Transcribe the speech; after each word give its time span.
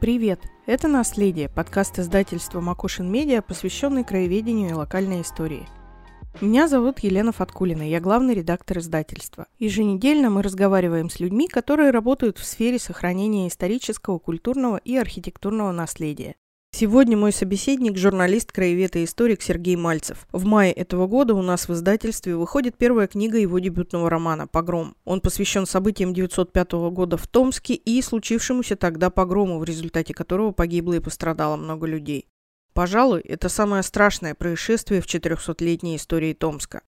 Привет! 0.00 0.40
Это 0.66 0.86
«Наследие»– 0.86 1.48
подкаст 1.54 1.98
издательства 1.98 2.60
«Макушин 2.60 3.10
Медиа», 3.10 3.42
посвященный 3.42 4.04
краеведению 4.04 4.70
и 4.70 4.72
локальной 4.72 5.22
истории. 5.22 5.68
Меня 6.40 6.68
зовут 6.68 7.00
Елена 7.00 7.32
Фаткулина, 7.32 7.82
я 7.82 7.98
главный 7.98 8.34
редактор 8.34 8.78
издательства. 8.78 9.48
Еженедельно 9.58 10.30
мы 10.30 10.42
разговариваем 10.44 11.10
с 11.10 11.18
людьми, 11.18 11.48
которые 11.48 11.90
работают 11.90 12.38
в 12.38 12.44
сфере 12.44 12.78
сохранения 12.78 13.48
исторического, 13.48 14.20
культурного 14.20 14.76
и 14.76 14.96
архитектурного 14.96 15.72
наследия. 15.72 16.36
Сегодня 16.70 17.16
мой 17.16 17.32
собеседник– 17.32 17.96
журналист, 17.98 18.52
краевед 18.52 18.94
и 18.94 19.04
историк 19.04 19.42
Сергей 19.42 19.74
Мальцев. 19.74 20.28
В 20.30 20.44
мае 20.44 20.72
этого 20.72 21.06
года 21.06 21.34
у 21.34 21.42
нас 21.42 21.68
в 21.68 21.72
издательстве 21.72 22.36
выходит 22.36 22.76
первая 22.76 23.08
книга 23.08 23.36
его 23.38 23.58
дебютного 23.58 24.08
романа 24.08 24.46
«Погром». 24.46 24.94
Он 25.04 25.20
посвящен 25.20 25.66
событиям 25.66 26.14
905 26.14 26.72
года 26.92 27.16
в 27.16 27.26
Томске 27.26 27.74
и 27.74 28.00
случившемуся 28.00 28.76
тогда 28.76 29.10
погрому, 29.10 29.58
в 29.58 29.64
результате 29.64 30.14
которого 30.14 30.52
погибло 30.52 30.92
и 30.92 31.00
пострадало 31.00 31.56
много 31.56 31.86
людей. 31.86 32.28
Пожалуй, 32.74 33.22
это 33.22 33.48
самое 33.48 33.82
страшное 33.82 34.36
происшествие 34.36 35.00
в 35.00 35.06
400-летней 35.06 35.96
истории 35.96 36.32
Томска. 36.32 36.82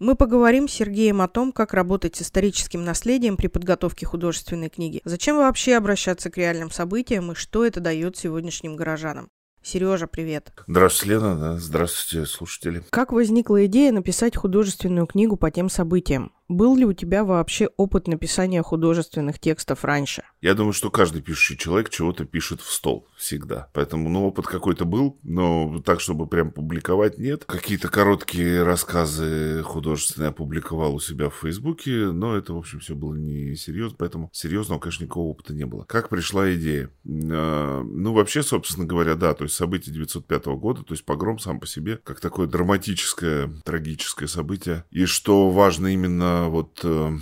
Мы 0.00 0.14
поговорим 0.14 0.68
с 0.68 0.72
Сергеем 0.72 1.20
о 1.20 1.26
том, 1.26 1.50
как 1.50 1.74
работать 1.74 2.14
с 2.14 2.22
историческим 2.22 2.84
наследием 2.84 3.36
при 3.36 3.48
подготовке 3.48 4.06
художественной 4.06 4.68
книги, 4.68 5.00
зачем 5.04 5.38
вообще 5.38 5.74
обращаться 5.74 6.30
к 6.30 6.36
реальным 6.36 6.70
событиям 6.70 7.32
и 7.32 7.34
что 7.34 7.64
это 7.64 7.80
дает 7.80 8.16
сегодняшним 8.16 8.76
горожанам. 8.76 9.28
Сережа, 9.60 10.06
привет. 10.06 10.52
Здравствуйте, 10.68 11.14
Лена. 11.14 11.36
Да. 11.36 11.56
Здравствуйте, 11.58 12.26
слушатели. 12.26 12.84
Как 12.90 13.12
возникла 13.12 13.66
идея 13.66 13.90
написать 13.90 14.36
художественную 14.36 15.06
книгу 15.08 15.36
по 15.36 15.50
тем 15.50 15.68
событиям? 15.68 16.32
Был 16.48 16.76
ли 16.76 16.86
у 16.86 16.94
тебя 16.94 17.24
вообще 17.24 17.68
опыт 17.76 18.08
написания 18.08 18.62
художественных 18.62 19.38
текстов 19.38 19.84
раньше? 19.84 20.22
Я 20.40 20.54
думаю, 20.54 20.72
что 20.72 20.90
каждый 20.90 21.20
пишущий 21.20 21.58
человек 21.58 21.90
чего-то 21.90 22.24
пишет 22.24 22.62
в 22.62 22.72
стол 22.72 23.06
всегда. 23.18 23.68
Поэтому, 23.74 24.08
ну, 24.08 24.26
опыт 24.26 24.46
какой-то 24.46 24.86
был, 24.86 25.18
но 25.22 25.82
так, 25.84 26.00
чтобы 26.00 26.26
прям 26.26 26.50
публиковать, 26.50 27.18
нет. 27.18 27.44
Какие-то 27.44 27.88
короткие 27.88 28.62
рассказы 28.62 29.62
художественные 29.62 30.30
опубликовал 30.30 30.94
у 30.94 31.00
себя 31.00 31.28
в 31.28 31.34
Фейсбуке, 31.34 32.12
но 32.12 32.34
это, 32.34 32.54
в 32.54 32.58
общем, 32.58 32.80
все 32.80 32.94
было 32.94 33.14
не 33.14 33.54
серьезно, 33.54 33.96
поэтому 33.98 34.30
серьезного, 34.32 34.78
конечно, 34.78 35.04
никакого 35.04 35.28
опыта 35.28 35.52
не 35.52 35.66
было. 35.66 35.84
Как 35.84 36.08
пришла 36.08 36.54
идея? 36.54 36.90
А, 37.04 37.82
ну, 37.82 38.14
вообще, 38.14 38.42
собственно 38.42 38.86
говоря, 38.86 39.16
да, 39.16 39.34
то 39.34 39.44
есть 39.44 39.54
события 39.54 39.90
905 39.90 40.46
года, 40.46 40.82
то 40.82 40.94
есть 40.94 41.04
погром 41.04 41.38
сам 41.38 41.60
по 41.60 41.66
себе, 41.66 41.98
как 41.98 42.20
такое 42.20 42.46
драматическое, 42.46 43.50
трагическое 43.64 44.28
событие. 44.28 44.84
И 44.90 45.04
что 45.04 45.50
важно 45.50 45.88
именно 45.88 46.37
вот 46.46 46.80
э, 46.84 47.18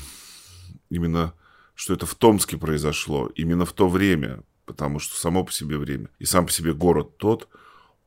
именно, 0.91 1.33
что 1.75 1.95
это 1.95 2.07
в 2.07 2.15
Томске 2.15 2.59
произошло, 2.59 3.31
именно 3.35 3.65
в 3.65 3.73
то 3.73 3.89
время, 3.89 4.43
потому 4.67 4.99
что 4.99 5.17
само 5.17 5.45
по 5.45 5.53
себе 5.53 5.79
время 5.79 6.09
и 6.19 6.25
сам 6.25 6.47
по 6.47 6.53
себе 6.53 6.75
город 6.75 7.17
тот, 7.17 7.49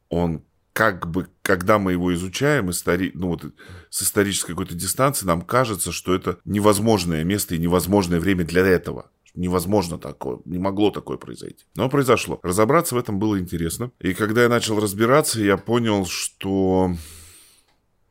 он 0.09 0.43
как 0.73 1.09
бы, 1.09 1.27
когда 1.41 1.77
мы 1.77 1.91
его 1.93 2.13
изучаем 2.13 2.69
истори... 2.69 3.11
ну, 3.13 3.29
вот, 3.29 3.43
с 3.89 4.01
исторической 4.01 4.51
какой-то 4.51 4.75
дистанции, 4.75 5.25
нам 5.25 5.41
кажется, 5.41 5.91
что 5.91 6.13
это 6.13 6.37
невозможное 6.45 7.23
место 7.23 7.55
и 7.55 7.59
невозможное 7.59 8.19
время 8.19 8.45
для 8.45 8.65
этого. 8.65 9.11
Невозможно 9.35 9.97
такое, 9.97 10.39
не 10.45 10.57
могло 10.57 10.89
такое 10.89 11.17
произойти. 11.17 11.65
Но 11.75 11.89
произошло. 11.89 12.39
Разобраться 12.43 12.95
в 12.95 12.97
этом 12.97 13.19
было 13.19 13.39
интересно. 13.39 13.91
И 13.99 14.13
когда 14.13 14.43
я 14.43 14.49
начал 14.49 14.79
разбираться, 14.79 15.41
я 15.41 15.57
понял, 15.57 16.05
что 16.05 16.95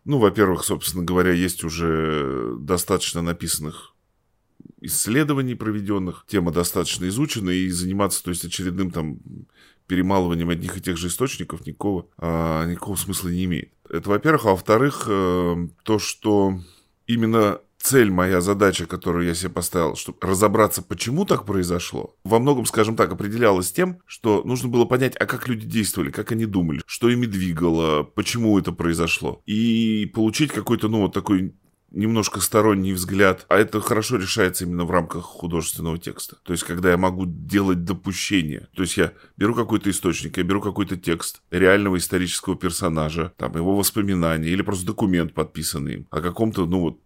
ну, 0.09 0.19
во-первых, 0.19 0.65
собственно 0.65 1.05
говоря, 1.05 1.33
есть 1.33 1.65
уже 1.65 2.57
достаточно 2.59 3.21
написанных 3.21 3.95
исследований 4.81 5.55
проведенных, 5.55 6.25
тема 6.27 6.51
достаточно 6.51 7.07
изучена, 7.09 7.51
и 7.51 7.69
заниматься, 7.69 8.25
то 8.25 8.31
есть, 8.31 8.43
очередным 8.43 8.91
там 8.91 9.19
перемалыванием 9.87 10.49
одних 10.49 10.79
и 10.79 10.81
тех 10.81 10.97
же 10.97 11.09
источников 11.09 11.67
никакого, 11.67 12.07
а, 12.17 12.65
никакого 12.65 12.97
смысла 12.97 13.29
не 13.29 13.45
имеет. 13.45 13.71
Это, 13.91 14.09
во-первых. 14.09 14.47
А 14.47 14.51
во-вторых, 14.53 15.05
э, 15.09 15.69
то, 15.83 15.99
что 15.99 16.59
именно 17.07 17.61
цель, 17.89 18.11
моя 18.11 18.43
задача, 18.43 18.87
которую 18.87 19.27
я 19.27 19.35
себе 19.35 19.49
поставил, 19.49 19.97
чтобы 19.97 20.19
разобраться, 20.21 20.83
почему 20.83 21.25
так 21.25 21.47
произошло, 21.47 22.15
во 22.23 22.39
многом, 22.39 22.67
скажем 22.67 22.97
так, 22.97 23.11
определялась 23.11 23.73
тем, 23.73 24.01
что 24.05 24.43
нужно 24.45 24.69
было 24.69 24.85
понять, 24.85 25.17
а 25.17 25.25
как 25.25 25.49
люди 25.49 25.67
действовали, 25.67 26.11
как 26.11 26.31
они 26.33 26.45
думали, 26.45 26.83
что 26.87 27.09
ими 27.09 27.25
двигало, 27.25 28.03
почему 28.03 28.59
это 28.59 28.73
произошло. 28.73 29.41
И 29.47 30.11
получить 30.15 30.53
какой-то, 30.53 30.89
ну, 30.89 31.01
вот 31.01 31.15
такой 31.15 31.55
немножко 31.91 32.41
сторонний 32.41 32.93
взгляд, 32.93 33.47
а 33.49 33.57
это 33.57 33.81
хорошо 33.81 34.17
решается 34.17 34.65
именно 34.65 34.85
в 34.85 34.91
рамках 34.91 35.25
художественного 35.25 35.97
текста. 35.97 36.37
То 36.43 36.53
есть, 36.53 36.65
когда 36.65 36.91
я 36.91 36.99
могу 36.99 37.25
делать 37.27 37.85
допущения. 37.85 38.69
То 38.77 38.83
есть, 38.83 38.99
я 38.99 39.15
беру 39.39 39.55
какой-то 39.55 39.89
источник, 39.89 40.37
я 40.37 40.43
беру 40.43 40.61
какой-то 40.61 40.99
текст 40.99 41.41
реального 41.51 41.97
исторического 41.97 42.55
персонажа, 42.55 43.33
там, 43.39 43.57
его 43.57 43.75
воспоминания, 43.75 44.51
или 44.51 44.61
просто 44.61 44.85
документ, 44.85 45.33
подписанный 45.33 45.95
им, 45.95 46.07
о 46.11 46.21
каком-то, 46.21 46.67
ну, 46.67 46.81
вот, 46.81 46.99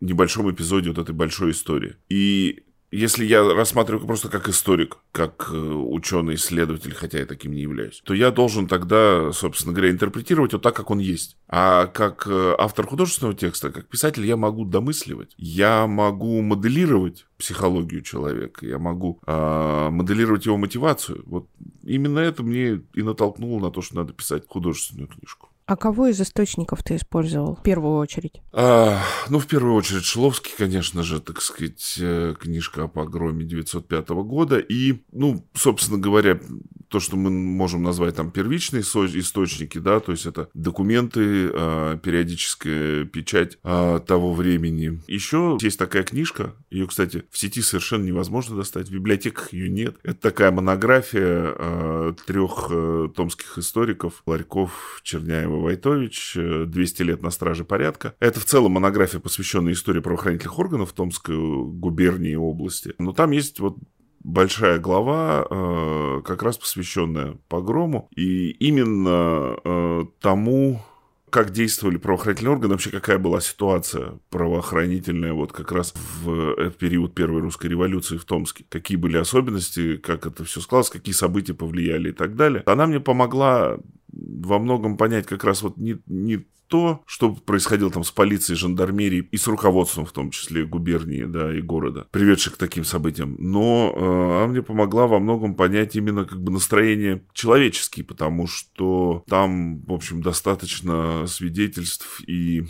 небольшом 0.00 0.50
эпизоде 0.50 0.90
вот 0.90 0.98
этой 0.98 1.14
большой 1.14 1.52
истории. 1.52 1.96
И 2.08 2.64
если 2.90 3.24
я 3.26 3.42
рассматриваю 3.42 4.06
просто 4.06 4.30
как 4.30 4.48
историк, 4.48 4.98
как 5.12 5.50
э, 5.52 5.56
ученый-исследователь, 5.56 6.94
хотя 6.94 7.18
я 7.18 7.26
таким 7.26 7.52
не 7.52 7.60
являюсь, 7.60 8.00
то 8.02 8.14
я 8.14 8.30
должен 8.30 8.66
тогда, 8.66 9.30
собственно 9.32 9.74
говоря, 9.74 9.90
интерпретировать 9.90 10.54
вот 10.54 10.62
так, 10.62 10.74
как 10.74 10.90
он 10.90 10.98
есть. 10.98 11.36
А 11.48 11.86
как 11.86 12.26
э, 12.26 12.54
автор 12.58 12.86
художественного 12.86 13.36
текста, 13.36 13.70
как 13.70 13.88
писатель, 13.88 14.24
я 14.24 14.38
могу 14.38 14.64
домысливать, 14.64 15.34
я 15.36 15.86
могу 15.86 16.40
моделировать 16.40 17.26
психологию 17.36 18.00
человека, 18.00 18.64
я 18.64 18.78
могу 18.78 19.20
э, 19.26 19.88
моделировать 19.90 20.46
его 20.46 20.56
мотивацию. 20.56 21.22
Вот 21.26 21.48
именно 21.82 22.20
это 22.20 22.42
мне 22.42 22.80
и 22.94 23.02
натолкнуло 23.02 23.60
на 23.60 23.70
то, 23.70 23.82
что 23.82 23.96
надо 23.96 24.14
писать 24.14 24.44
художественную 24.48 25.08
книжку. 25.08 25.47
А 25.68 25.76
кого 25.76 26.06
из 26.06 26.18
источников 26.18 26.82
ты 26.82 26.96
использовал 26.96 27.54
в 27.54 27.62
первую 27.62 27.98
очередь? 27.98 28.40
А, 28.54 29.02
ну, 29.28 29.38
в 29.38 29.46
первую 29.46 29.74
очередь, 29.74 30.02
Шловский, 30.02 30.50
конечно 30.56 31.02
же, 31.02 31.20
так 31.20 31.42
сказать, 31.42 31.98
э, 32.00 32.34
книжка 32.40 32.84
о 32.84 32.88
погроме 32.88 33.44
905 33.44 34.08
года. 34.24 34.58
И, 34.58 35.02
ну, 35.12 35.46
собственно 35.52 35.98
говоря, 35.98 36.40
то, 36.88 37.00
что 37.00 37.16
мы 37.16 37.30
можем 37.30 37.82
назвать 37.82 38.16
там 38.16 38.30
первичные 38.30 38.82
источники, 38.82 39.78
да, 39.78 40.00
то 40.00 40.12
есть 40.12 40.26
это 40.26 40.48
документы, 40.54 41.50
а, 41.52 41.96
периодическая 41.98 43.04
печать 43.04 43.58
а, 43.62 43.98
того 44.00 44.32
времени. 44.34 45.00
Еще 45.06 45.58
есть 45.60 45.78
такая 45.78 46.02
книжка, 46.02 46.54
ее, 46.70 46.86
кстати, 46.86 47.24
в 47.30 47.38
сети 47.38 47.62
совершенно 47.62 48.04
невозможно 48.04 48.56
достать, 48.56 48.88
в 48.88 48.92
библиотеках 48.92 49.52
ее 49.52 49.68
нет. 49.68 49.96
Это 50.02 50.20
такая 50.20 50.50
монография 50.50 51.54
а, 51.56 52.14
трех 52.26 52.68
э, 52.70 53.08
томских 53.14 53.58
историков, 53.58 54.22
Ларьков, 54.26 55.00
Черняева, 55.02 55.60
Войтович, 55.60 56.36
200 56.66 57.02
лет 57.02 57.22
на 57.22 57.30
страже 57.30 57.64
порядка. 57.64 58.14
Это 58.20 58.40
в 58.40 58.44
целом 58.44 58.72
монография, 58.72 59.20
посвященная 59.20 59.72
истории 59.72 60.00
правоохранительных 60.00 60.58
органов 60.58 60.92
Томской 60.92 61.36
губернии 61.36 62.32
и 62.32 62.36
области. 62.36 62.94
Но 62.98 63.12
там 63.12 63.30
есть 63.30 63.60
вот 63.60 63.78
большая 64.20 64.78
глава, 64.78 65.46
э, 65.48 66.22
как 66.24 66.42
раз 66.42 66.58
посвященная 66.58 67.36
погрому, 67.48 68.08
и 68.14 68.50
именно 68.50 69.56
э, 69.64 70.04
тому, 70.20 70.82
как 71.30 71.50
действовали 71.50 71.98
правоохранительные 71.98 72.52
органы, 72.52 72.74
вообще 72.74 72.90
какая 72.90 73.18
была 73.18 73.40
ситуация 73.40 74.18
правоохранительная 74.30 75.32
вот 75.32 75.52
как 75.52 75.72
раз 75.72 75.94
в 76.22 76.70
период 76.70 77.14
Первой 77.14 77.40
русской 77.40 77.66
революции 77.66 78.16
в 78.16 78.24
Томске. 78.24 78.64
Какие 78.68 78.96
были 78.96 79.16
особенности, 79.16 79.96
как 79.96 80.26
это 80.26 80.44
все 80.44 80.60
складывалось, 80.60 80.90
какие 80.90 81.14
события 81.14 81.54
повлияли 81.54 82.10
и 82.10 82.12
так 82.12 82.34
далее. 82.34 82.62
Она 82.66 82.86
мне 82.86 83.00
помогла 83.00 83.78
во 84.12 84.58
многом 84.58 84.96
понять 84.96 85.26
как 85.26 85.44
раз 85.44 85.62
вот 85.62 85.76
не, 85.76 85.98
не 86.06 86.46
то, 86.68 87.02
что 87.06 87.32
происходило 87.32 87.90
там 87.90 88.04
с 88.04 88.10
полицией, 88.10 88.56
жандармерией 88.56 89.26
и 89.30 89.36
с 89.36 89.46
руководством, 89.46 90.06
в 90.06 90.12
том 90.12 90.30
числе 90.30 90.64
губернии, 90.64 91.24
да, 91.24 91.56
и 91.56 91.60
города, 91.60 92.06
приведших 92.10 92.54
к 92.54 92.58
таким 92.58 92.84
событиям. 92.84 93.36
Но 93.38 93.92
э, 93.94 94.36
она 94.38 94.46
мне 94.48 94.62
помогла 94.62 95.06
во 95.06 95.18
многом 95.18 95.54
понять 95.54 95.96
именно 95.96 96.24
как 96.24 96.40
бы 96.40 96.52
настроение 96.52 97.24
человеческие, 97.32 98.04
потому 98.04 98.46
что 98.46 99.24
там, 99.28 99.80
в 99.80 99.92
общем, 99.92 100.22
достаточно 100.22 101.26
свидетельств 101.26 102.22
и 102.26 102.66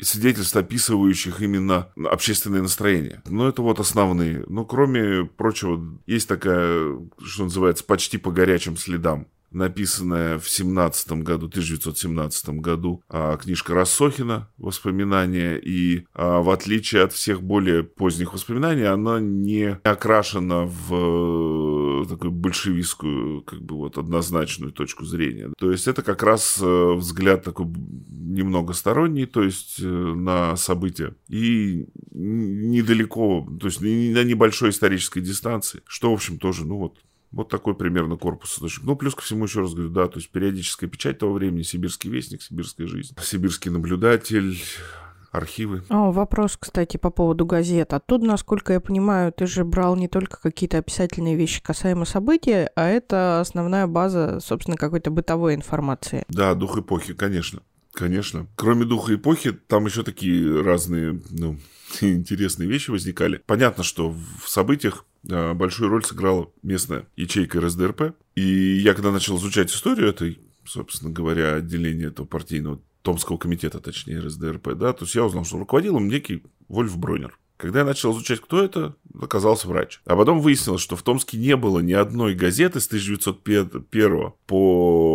свидетельств, 0.00 0.56
описывающих 0.56 1.42
именно 1.42 1.88
общественное 2.10 2.62
настроение. 2.62 3.22
Но 3.28 3.48
это 3.48 3.62
вот 3.62 3.80
основные. 3.80 4.44
Но 4.48 4.64
кроме 4.64 5.24
прочего, 5.24 5.98
есть 6.06 6.28
такая, 6.28 6.96
что 7.22 7.44
называется, 7.44 7.84
почти 7.84 8.16
по 8.16 8.30
горячим 8.30 8.76
следам 8.76 9.26
написанная 9.50 10.38
в 10.38 10.48
17 10.48 11.12
году, 11.22 11.46
1917 11.46 12.60
году, 12.60 13.02
а, 13.08 13.36
книжка 13.36 13.74
Рассохина 13.74 14.48
«Воспоминания», 14.58 15.56
и 15.56 16.06
а, 16.14 16.40
в 16.40 16.50
отличие 16.50 17.02
от 17.02 17.12
всех 17.12 17.42
более 17.42 17.82
поздних 17.82 18.32
воспоминаний, 18.32 18.84
она 18.84 19.20
не 19.20 19.78
окрашена 19.82 20.64
в 20.64 22.04
э, 22.04 22.08
такую 22.08 22.30
большевистскую, 22.30 23.42
как 23.42 23.60
бы 23.62 23.76
вот 23.76 23.98
однозначную 23.98 24.72
точку 24.72 25.04
зрения. 25.04 25.52
То 25.58 25.70
есть 25.70 25.88
это 25.88 26.02
как 26.02 26.22
раз 26.22 26.58
э, 26.60 26.92
взгляд 26.94 27.44
такой 27.44 27.66
немного 27.66 28.72
сторонний, 28.72 29.26
то 29.26 29.42
есть 29.42 29.80
э, 29.80 29.84
на 29.84 30.56
события, 30.56 31.14
и 31.28 31.86
недалеко, 32.12 33.46
то 33.60 33.66
есть 33.66 33.80
на 33.80 34.24
небольшой 34.24 34.70
исторической 34.70 35.20
дистанции, 35.20 35.82
что, 35.86 36.10
в 36.10 36.14
общем, 36.14 36.38
тоже, 36.38 36.66
ну 36.66 36.78
вот, 36.78 36.98
Вот 37.32 37.48
такой 37.48 37.74
примерно 37.74 38.16
корпус 38.16 38.54
источник. 38.54 38.84
Ну, 38.84 38.96
плюс 38.96 39.14
ко 39.14 39.22
всему, 39.22 39.44
еще 39.44 39.60
раз 39.60 39.72
говорю, 39.72 39.90
да, 39.90 40.08
то 40.08 40.18
есть 40.18 40.30
периодическая 40.30 40.90
печать 40.90 41.18
того 41.18 41.34
времени, 41.34 41.62
сибирский 41.62 42.10
вестник, 42.10 42.42
сибирская 42.42 42.86
жизнь, 42.86 43.14
сибирский 43.22 43.70
наблюдатель, 43.70 44.60
архивы. 45.30 45.84
О, 45.88 46.10
вопрос, 46.10 46.56
кстати, 46.58 46.96
по 46.96 47.10
поводу 47.10 47.46
газет. 47.46 47.92
Оттуда, 47.92 48.26
насколько 48.26 48.72
я 48.72 48.80
понимаю, 48.80 49.32
ты 49.32 49.46
же 49.46 49.64
брал 49.64 49.96
не 49.96 50.08
только 50.08 50.40
какие-то 50.40 50.78
описательные 50.78 51.36
вещи 51.36 51.62
касаемо 51.62 52.04
события, 52.04 52.70
а 52.74 52.88
это 52.88 53.40
основная 53.40 53.86
база, 53.86 54.40
собственно, 54.40 54.76
какой-то 54.76 55.10
бытовой 55.10 55.54
информации. 55.54 56.24
Да, 56.28 56.54
дух 56.54 56.78
эпохи, 56.78 57.14
конечно. 57.14 57.62
Конечно. 57.92 58.46
Кроме 58.56 58.84
духа 58.84 59.14
эпохи, 59.14 59.52
там 59.52 59.86
еще 59.86 60.02
такие 60.02 60.62
разные, 60.62 61.20
ну, 61.30 61.58
интересные 62.00 62.68
вещи 62.68 62.90
возникали. 62.90 63.42
Понятно, 63.46 63.82
что 63.84 64.10
в 64.10 64.48
событиях 64.48 65.04
большую 65.22 65.90
роль 65.90 66.04
сыграла 66.04 66.50
местная 66.62 67.06
ячейка 67.16 67.60
РСДРП. 67.60 68.14
И 68.34 68.42
я 68.78 68.94
когда 68.94 69.10
начал 69.10 69.36
изучать 69.36 69.70
историю 69.70 70.08
этой, 70.08 70.38
собственно 70.64 71.12
говоря, 71.12 71.56
отделения 71.56 72.06
этого 72.06 72.26
партийного 72.26 72.80
Томского 73.02 73.38
комитета, 73.38 73.80
точнее, 73.80 74.20
РСДРП, 74.20 74.74
да, 74.74 74.92
то 74.92 75.04
есть 75.04 75.14
я 75.14 75.24
узнал, 75.24 75.44
что 75.44 75.58
руководил 75.58 75.96
им 75.96 76.08
некий 76.08 76.42
Вольф 76.68 76.96
Бронер. 76.98 77.38
Когда 77.56 77.80
я 77.80 77.84
начал 77.84 78.12
изучать, 78.12 78.40
кто 78.40 78.62
это, 78.62 78.96
оказался 79.20 79.68
врач. 79.68 80.00
А 80.06 80.16
потом 80.16 80.40
выяснилось, 80.40 80.80
что 80.80 80.96
в 80.96 81.02
Томске 81.02 81.36
не 81.36 81.56
было 81.56 81.80
ни 81.80 81.92
одной 81.92 82.34
газеты 82.34 82.80
с 82.80 82.86
1901 82.86 84.32
по 84.46 85.09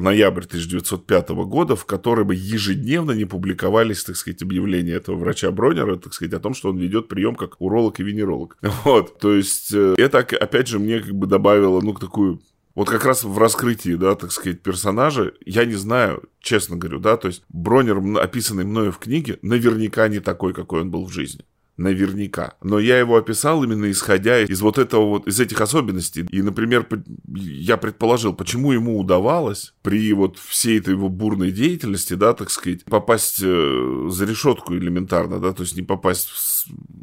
ноябрь 0.00 0.44
1905 0.44 1.30
года, 1.30 1.76
в 1.76 1.84
которой 1.84 2.24
бы 2.24 2.34
ежедневно 2.34 3.12
не 3.12 3.24
публиковались, 3.24 4.04
так 4.04 4.16
сказать, 4.16 4.42
объявления 4.42 4.92
этого 4.92 5.16
врача 5.16 5.50
Бронера, 5.50 5.96
так 5.96 6.14
сказать, 6.14 6.34
о 6.34 6.40
том, 6.40 6.54
что 6.54 6.70
он 6.70 6.78
ведет 6.78 7.08
прием 7.08 7.34
как 7.34 7.60
уролог 7.60 8.00
и 8.00 8.02
венеролог. 8.02 8.56
Вот, 8.84 9.18
то 9.18 9.34
есть 9.34 9.72
э, 9.74 9.94
это, 9.98 10.18
опять 10.18 10.68
же, 10.68 10.78
мне 10.78 11.00
как 11.00 11.12
бы 11.12 11.26
добавило, 11.26 11.80
ну, 11.80 11.92
такую 11.94 12.40
вот 12.74 12.88
как 12.88 13.04
раз 13.04 13.24
в 13.24 13.36
раскрытии, 13.38 13.96
да, 13.96 14.14
так 14.14 14.30
сказать, 14.30 14.62
персонажа, 14.62 15.32
я 15.44 15.64
не 15.64 15.74
знаю, 15.74 16.22
честно 16.40 16.76
говорю, 16.76 17.00
да, 17.00 17.16
то 17.16 17.26
есть 17.26 17.42
Бронер, 17.48 18.00
описанный 18.20 18.64
мною 18.64 18.92
в 18.92 18.98
книге, 18.98 19.38
наверняка 19.42 20.06
не 20.06 20.20
такой, 20.20 20.54
какой 20.54 20.82
он 20.82 20.90
был 20.90 21.04
в 21.04 21.12
жизни 21.12 21.44
наверняка. 21.78 22.54
Но 22.62 22.78
я 22.78 22.98
его 22.98 23.16
описал 23.16 23.64
именно 23.64 23.90
исходя 23.90 24.42
из 24.42 24.60
вот 24.60 24.78
этого 24.78 25.08
вот, 25.08 25.26
из 25.26 25.40
этих 25.40 25.60
особенностей. 25.60 26.26
И, 26.30 26.42
например, 26.42 26.86
я 27.34 27.76
предположил, 27.76 28.34
почему 28.34 28.72
ему 28.72 28.98
удавалось 28.98 29.72
при 29.82 30.12
вот 30.12 30.38
всей 30.38 30.80
этой 30.80 30.94
его 30.94 31.08
бурной 31.08 31.52
деятельности, 31.52 32.14
да, 32.14 32.34
так 32.34 32.50
сказать, 32.50 32.84
попасть 32.84 33.40
э, 33.42 34.08
за 34.10 34.24
решетку 34.24 34.74
элементарно, 34.74 35.38
да, 35.38 35.52
то 35.52 35.62
есть 35.62 35.76
не 35.76 35.82
попасть 35.82 36.28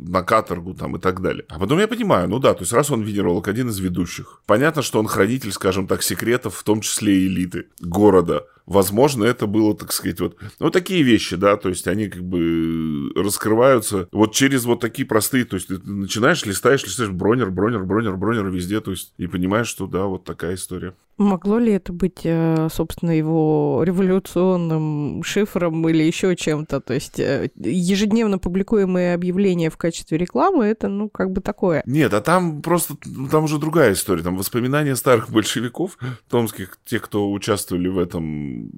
на 0.08 0.22
каторгу 0.24 0.74
там 0.74 0.96
и 0.96 1.00
так 1.00 1.22
далее. 1.22 1.46
А 1.50 1.60
потом 1.60 1.80
я 1.80 1.88
понимаю, 1.88 2.30
ну 2.30 2.40
да, 2.40 2.54
то 2.54 2.62
есть 2.62 2.74
раз 2.74 2.92
он 2.92 3.02
венеролог, 3.02 3.48
один 3.48 3.70
из 3.70 3.80
ведущих, 3.80 4.42
понятно, 4.46 4.82
что 4.82 5.00
он 5.00 5.08
хранитель, 5.08 5.52
скажем 5.52 5.88
так, 5.88 6.04
секретов, 6.04 6.56
в 6.56 6.64
том 6.64 6.82
числе 6.82 7.18
и 7.18 7.28
элиты 7.28 7.68
города, 7.80 8.46
возможно, 8.66 9.24
это 9.24 9.48
было, 9.48 9.76
так 9.76 9.92
сказать, 9.92 10.20
вот, 10.20 10.38
ну, 10.60 10.70
такие 10.70 11.04
вещи, 11.04 11.36
да, 11.36 11.58
то 11.58 11.70
есть 11.70 11.88
они 11.88 12.08
как 12.08 12.24
бы 12.24 13.12
раскрываются 13.16 14.08
вот 14.12 14.34
через 14.34 14.66
вот 14.66 14.80
такие 14.80 15.08
простые, 15.08 15.46
то 15.46 15.56
есть 15.56 15.68
ты 15.68 15.78
начинаешь, 15.80 16.46
листаешь, 16.46 16.84
листаешь 16.84 17.12
бронер, 17.12 17.52
бронер, 17.52 17.84
бронер, 17.84 18.16
бронер 18.18 18.48
везде, 18.48 18.82
то 18.82 18.92
есть 18.92 19.14
и 19.18 19.28
понимаешь, 19.28 19.68
что 19.68 19.88
да, 19.88 20.06
вот 20.06 20.24
такая 20.24 20.56
история. 20.56 20.94
Могло 21.18 21.60
ли 21.60 21.72
это 21.72 21.94
быть, 21.94 22.22
э, 22.24 22.68
собственно, 22.72 23.12
его 23.12 23.82
революционным 23.86 25.24
шифром 25.24 25.88
или 25.88 26.04
еще 26.04 26.36
чем-то? 26.36 26.82
То 26.82 26.94
есть 26.94 27.20
э, 27.20 27.50
ежедневно 27.56 28.38
публикуемые 28.38 29.14
объявления 29.14 29.70
в 29.70 29.78
качестве 29.78 30.18
рекламы, 30.18 30.66
это, 30.66 30.90
ну, 30.90 31.10
как 31.10 31.32
бы 31.32 31.40
такое. 31.40 31.84
Нет, 31.86 32.14
а 32.14 32.20
там 32.20 32.62
просто, 32.62 32.96
там 33.32 33.46
уже 33.46 33.60
другая 33.60 33.94
история. 33.94 34.24
Там 34.24 34.36
воспоминания 34.36 34.96
старых 34.98 35.30
большевиков, 35.30 35.98
томских, 36.30 36.78
тех, 36.86 37.02
кто 37.02 37.32
участвовали 37.32 37.88
в 37.88 37.98
этом, 37.98 38.70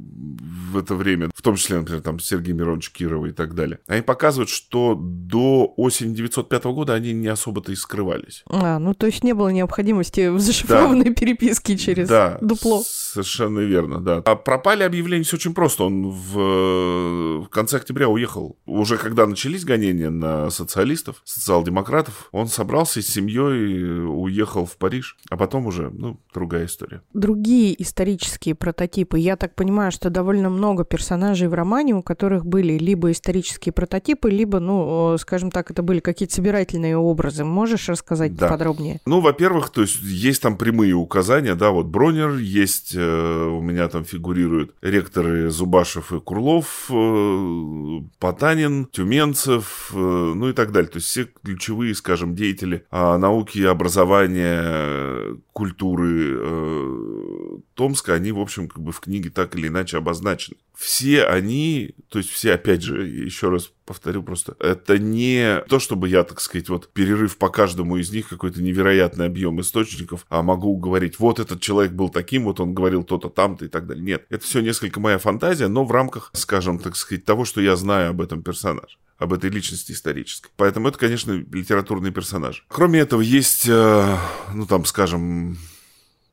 в 0.71 0.77
это 0.77 0.93
время, 0.93 1.31
в 1.33 1.41
том 1.41 1.55
числе, 1.55 1.79
например, 1.79 2.01
там 2.01 2.19
Сергей 2.19 2.53
Миронович 2.53 2.91
Кирова 2.91 3.25
и 3.25 3.31
так 3.31 3.55
далее. 3.55 3.79
Они 3.87 4.01
показывают, 4.01 4.49
что 4.49 4.95
до 4.95 5.73
осени 5.75 6.13
905 6.13 6.65
года 6.65 6.93
они 6.93 7.13
не 7.13 7.27
особо-то 7.29 7.71
и 7.71 7.75
скрывались. 7.75 8.43
А, 8.47 8.77
ну, 8.77 8.93
то 8.93 9.07
есть 9.07 9.23
не 9.23 9.33
было 9.33 9.49
необходимости 9.49 10.27
в 10.29 10.39
зашифрованной 10.39 11.09
да. 11.09 11.13
переписке 11.13 11.77
через... 11.77 12.07
Да, 12.07 12.26
дупло. 12.41 12.83
Совершенно 12.85 13.59
верно, 13.59 13.99
да. 13.99 14.21
А 14.25 14.35
пропали 14.35 14.83
объявления 14.83 15.23
все 15.23 15.37
очень 15.37 15.53
просто. 15.53 15.83
Он 15.83 16.09
в, 16.09 17.43
в 17.45 17.49
конце 17.49 17.77
октября 17.77 18.09
уехал. 18.09 18.57
Уже 18.65 18.97
когда 18.97 19.25
начались 19.25 19.65
гонения 19.65 20.09
на 20.09 20.49
социалистов, 20.49 21.21
социал-демократов, 21.23 22.29
он 22.31 22.47
собрался 22.47 23.01
с 23.01 23.07
семьей, 23.07 24.05
уехал 24.05 24.65
в 24.65 24.77
Париж. 24.77 25.17
А 25.29 25.37
потом 25.37 25.65
уже, 25.67 25.89
ну, 25.89 26.19
другая 26.33 26.65
история. 26.65 27.01
Другие 27.13 27.81
исторические 27.81 28.55
прототипы. 28.55 29.19
Я 29.19 29.35
так 29.37 29.55
понимаю, 29.55 29.91
что 29.91 30.09
довольно 30.09 30.49
много 30.49 30.83
персонажей 30.83 31.47
в 31.47 31.53
романе, 31.53 31.95
у 31.95 32.03
которых 32.03 32.45
были 32.45 32.77
либо 32.77 33.11
исторические 33.11 33.73
прототипы, 33.73 34.29
либо, 34.29 34.59
ну, 34.59 35.17
скажем 35.17 35.51
так, 35.51 35.71
это 35.71 35.81
были 35.83 35.99
какие-то 35.99 36.35
собирательные 36.35 36.97
образы. 36.97 37.43
Можешь 37.43 37.89
рассказать 37.89 38.35
да. 38.35 38.49
подробнее? 38.49 38.99
Ну, 39.05 39.21
во-первых, 39.21 39.69
то 39.69 39.81
есть 39.81 40.01
есть 40.01 40.41
там 40.41 40.57
прямые 40.57 40.93
указания, 40.93 41.55
да, 41.55 41.71
вот 41.71 41.87
Бронь 41.87 42.16
Бронер, 42.17 42.37
есть 42.37 42.95
э, 42.95 43.45
у 43.47 43.61
меня 43.61 43.87
там 43.89 44.03
фигурируют 44.03 44.73
ректоры 44.81 45.49
Зубашев 45.51 46.11
и 46.11 46.19
Курлов, 46.19 46.87
э, 46.89 47.99
Потанин, 48.19 48.87
Тюменцев, 48.87 49.91
э, 49.93 49.97
ну 49.97 50.49
и 50.49 50.53
так 50.53 50.71
далее. 50.71 50.89
То 50.89 50.97
есть 50.97 51.07
все 51.07 51.27
ключевые, 51.43 51.93
скажем, 51.93 52.35
деятели 52.35 52.85
а, 52.89 53.17
науки, 53.17 53.59
образования, 53.59 55.37
культуры 55.53 56.37
Томска, 57.77 58.15
они, 58.15 58.31
в 58.31 58.39
общем, 58.39 58.67
как 58.67 58.81
бы 58.81 58.91
в 58.91 58.99
книге 58.99 59.29
так 59.29 59.55
или 59.55 59.67
иначе 59.67 59.97
обозначены. 59.97 60.57
Все 60.75 61.23
они, 61.23 61.95
то 62.09 62.17
есть 62.17 62.31
все, 62.31 62.53
опять 62.53 62.81
же, 62.81 63.07
еще 63.07 63.49
раз 63.49 63.71
повторю 63.85 64.23
просто, 64.23 64.55
это 64.59 64.97
не 64.97 65.61
то, 65.69 65.77
чтобы 65.77 66.09
я, 66.09 66.23
так 66.23 66.41
сказать, 66.41 66.69
вот 66.69 66.91
перерыв 66.91 67.37
по 67.37 67.49
каждому 67.49 67.97
из 67.97 68.11
них 68.11 68.29
какой-то 68.29 68.61
невероятный 68.61 69.27
объем 69.27 69.61
источников, 69.61 70.25
а 70.29 70.41
могу 70.41 70.75
говорить, 70.77 71.19
вот 71.19 71.39
этот 71.39 71.61
человек 71.61 71.93
был 71.93 72.09
таким, 72.09 72.45
вот 72.45 72.59
он 72.59 72.73
говорил 72.73 73.03
то-то 73.03 73.29
там-то 73.29 73.65
и 73.65 73.67
так 73.67 73.85
далее. 73.85 74.03
Нет, 74.03 74.25
это 74.29 74.43
все 74.43 74.61
несколько 74.61 74.99
моя 74.99 75.19
фантазия, 75.19 75.67
но 75.67 75.85
в 75.85 75.91
рамках, 75.91 76.31
скажем, 76.33 76.79
так 76.79 76.95
сказать, 76.95 77.25
того, 77.25 77.45
что 77.45 77.61
я 77.61 77.75
знаю 77.75 78.09
об 78.09 78.21
этом 78.21 78.41
персонаже 78.41 78.97
об 79.17 79.33
этой 79.33 79.49
личности 79.49 79.93
исторической. 79.93 80.51
Поэтому 80.57 80.89
это, 80.89 80.99
конечно, 80.99 81.31
литературный 81.31 82.11
персонаж. 82.11 82.63
Кроме 82.67 82.99
этого, 82.99 83.21
есть, 83.21 83.67
э, 83.67 84.17
ну 84.53 84.67
там, 84.67 84.85
скажем, 84.85 85.57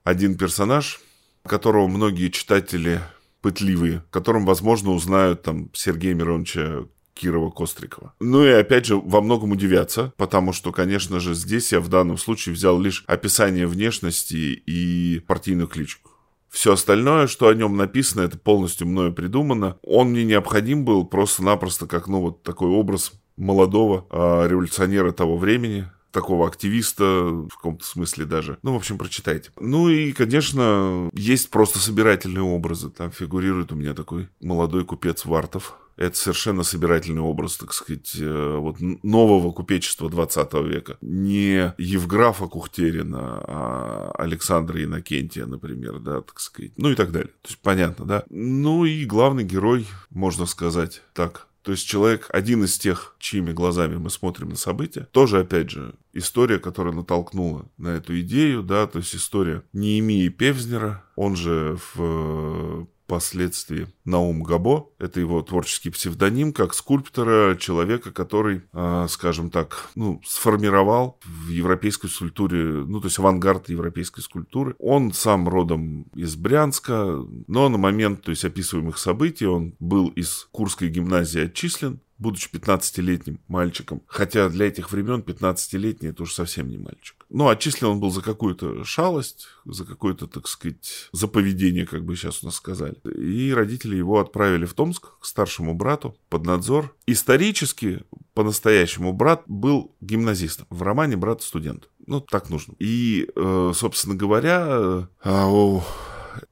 один 0.04 0.36
персонаж, 0.36 1.00
которого 1.46 1.88
многие 1.88 2.30
читатели 2.30 3.00
пытливые, 3.40 4.02
которым, 4.10 4.46
возможно, 4.46 4.90
узнают 4.90 5.42
там 5.42 5.68
Сергея 5.74 6.14
Мироновича 6.14 6.86
Кирова-Кострикова. 7.14 8.12
Ну 8.20 8.44
и 8.44 8.48
опять 8.48 8.86
же, 8.86 8.96
во 8.96 9.20
многом 9.20 9.52
удивятся, 9.52 10.12
потому 10.16 10.52
что, 10.52 10.72
конечно 10.72 11.20
же, 11.20 11.34
здесь 11.34 11.72
я 11.72 11.80
в 11.80 11.88
данном 11.88 12.18
случае 12.18 12.54
взял 12.54 12.80
лишь 12.80 13.04
описание 13.06 13.66
внешности 13.66 14.34
и 14.34 15.20
партийную 15.20 15.68
кличку. 15.68 16.10
Все 16.48 16.72
остальное, 16.72 17.26
что 17.26 17.48
о 17.48 17.54
нем 17.54 17.76
написано, 17.76 18.22
это 18.22 18.38
полностью 18.38 18.86
мною 18.86 19.12
придумано. 19.12 19.76
Он 19.82 20.10
мне 20.10 20.24
необходим 20.24 20.84
был 20.84 21.04
просто-напросто 21.04 21.86
как, 21.86 22.06
ну, 22.06 22.20
вот 22.20 22.42
такой 22.44 22.68
образ 22.68 23.12
молодого 23.36 24.06
э, 24.08 24.48
революционера 24.48 25.10
того 25.10 25.36
времени, 25.36 25.86
такого 26.14 26.46
активиста, 26.46 27.04
в 27.04 27.56
каком-то 27.56 27.84
смысле 27.84 28.24
даже. 28.24 28.58
Ну, 28.62 28.72
в 28.72 28.76
общем, 28.76 28.96
прочитайте. 28.96 29.50
Ну 29.58 29.88
и, 29.90 30.12
конечно, 30.12 31.10
есть 31.12 31.50
просто 31.50 31.78
собирательные 31.78 32.42
образы. 32.42 32.88
Там 32.88 33.10
фигурирует 33.10 33.72
у 33.72 33.74
меня 33.74 33.92
такой 33.92 34.28
молодой 34.40 34.84
купец 34.84 35.24
Вартов. 35.26 35.76
Это 35.96 36.16
совершенно 36.16 36.64
собирательный 36.64 37.20
образ, 37.20 37.56
так 37.56 37.72
сказать, 37.72 38.16
э, 38.18 38.56
вот 38.56 38.76
нового 38.80 39.52
купечества 39.52 40.10
20 40.10 40.52
века. 40.64 40.98
Не 41.00 41.72
Евграфа 41.78 42.46
Кухтерина, 42.46 43.40
а 43.46 44.12
Александра 44.18 44.82
Иннокентия, 44.82 45.46
например, 45.46 46.00
да, 46.00 46.20
так 46.20 46.40
сказать. 46.40 46.72
Ну 46.76 46.90
и 46.90 46.96
так 46.96 47.12
далее. 47.12 47.32
То 47.42 47.48
есть 47.48 47.60
понятно, 47.60 48.06
да. 48.06 48.24
Ну 48.28 48.84
и 48.84 49.04
главный 49.04 49.44
герой, 49.44 49.86
можно 50.10 50.46
сказать 50.46 51.02
так, 51.12 51.46
то 51.64 51.72
есть 51.72 51.88
человек, 51.88 52.28
один 52.28 52.62
из 52.62 52.78
тех, 52.78 53.16
чьими 53.18 53.52
глазами 53.52 53.96
мы 53.96 54.10
смотрим 54.10 54.50
на 54.50 54.56
события, 54.56 55.08
тоже, 55.12 55.40
опять 55.40 55.70
же, 55.70 55.94
история, 56.12 56.58
которая 56.58 56.92
натолкнула 56.92 57.70
на 57.78 57.88
эту 57.88 58.20
идею, 58.20 58.62
да, 58.62 58.86
то 58.86 58.98
есть 58.98 59.16
история 59.16 59.64
Неемии 59.72 60.28
Певзнера, 60.28 61.02
он 61.16 61.36
же 61.36 61.78
в 61.94 62.86
впоследствии 63.06 63.88
Наум 64.04 64.42
Габо. 64.42 64.90
Это 64.98 65.20
его 65.20 65.42
творческий 65.42 65.90
псевдоним, 65.90 66.52
как 66.52 66.74
скульптора, 66.74 67.56
человека, 67.56 68.12
который, 68.12 68.62
э, 68.72 69.06
скажем 69.08 69.50
так, 69.50 69.90
ну, 69.94 70.20
сформировал 70.24 71.18
в 71.24 71.48
европейской 71.48 72.08
скульптуре, 72.08 72.84
ну, 72.86 73.00
то 73.00 73.06
есть 73.06 73.18
авангард 73.18 73.68
европейской 73.68 74.20
скульптуры. 74.20 74.74
Он 74.78 75.12
сам 75.12 75.48
родом 75.48 76.02
из 76.14 76.36
Брянска, 76.36 77.24
но 77.46 77.68
на 77.68 77.78
момент, 77.78 78.22
то 78.22 78.30
есть 78.30 78.44
описываемых 78.44 78.98
событий, 78.98 79.46
он 79.46 79.74
был 79.78 80.08
из 80.08 80.48
Курской 80.52 80.88
гимназии 80.88 81.40
отчислен, 81.40 82.00
будучи 82.18 82.48
15-летним 82.50 83.40
мальчиком. 83.48 84.02
Хотя 84.06 84.48
для 84.48 84.66
этих 84.66 84.92
времен 84.92 85.20
15-летний 85.20 86.08
это 86.08 86.22
уже 86.22 86.32
совсем 86.32 86.68
не 86.68 86.78
мальчик. 86.78 87.16
Ну, 87.28 87.48
отчислен 87.48 87.88
он 87.88 88.00
был 88.00 88.10
за 88.10 88.22
какую-то 88.22 88.84
шалость, 88.84 89.48
за 89.64 89.84
какое-то, 89.84 90.26
так 90.26 90.46
сказать, 90.46 91.08
за 91.12 91.26
поведение, 91.28 91.86
как 91.86 92.04
бы 92.04 92.16
сейчас 92.16 92.42
у 92.42 92.46
нас 92.46 92.56
сказали. 92.56 92.96
И 93.04 93.52
родители 93.52 93.93
его 93.96 94.20
отправили 94.20 94.64
в 94.64 94.74
Томск 94.74 95.18
к 95.20 95.24
старшему 95.24 95.74
брату 95.74 96.16
под 96.28 96.44
надзор. 96.44 96.94
Исторически, 97.06 98.02
по-настоящему, 98.34 99.12
брат 99.12 99.42
был 99.46 99.94
гимназистом. 100.00 100.66
В 100.70 100.82
романе 100.82 101.16
брат 101.16 101.42
студент. 101.42 101.88
Ну, 102.06 102.20
так 102.20 102.50
нужно. 102.50 102.74
И, 102.78 103.28
э, 103.34 103.72
собственно 103.74 104.14
говоря, 104.14 105.06
э, 105.24 105.44
у 105.46 105.82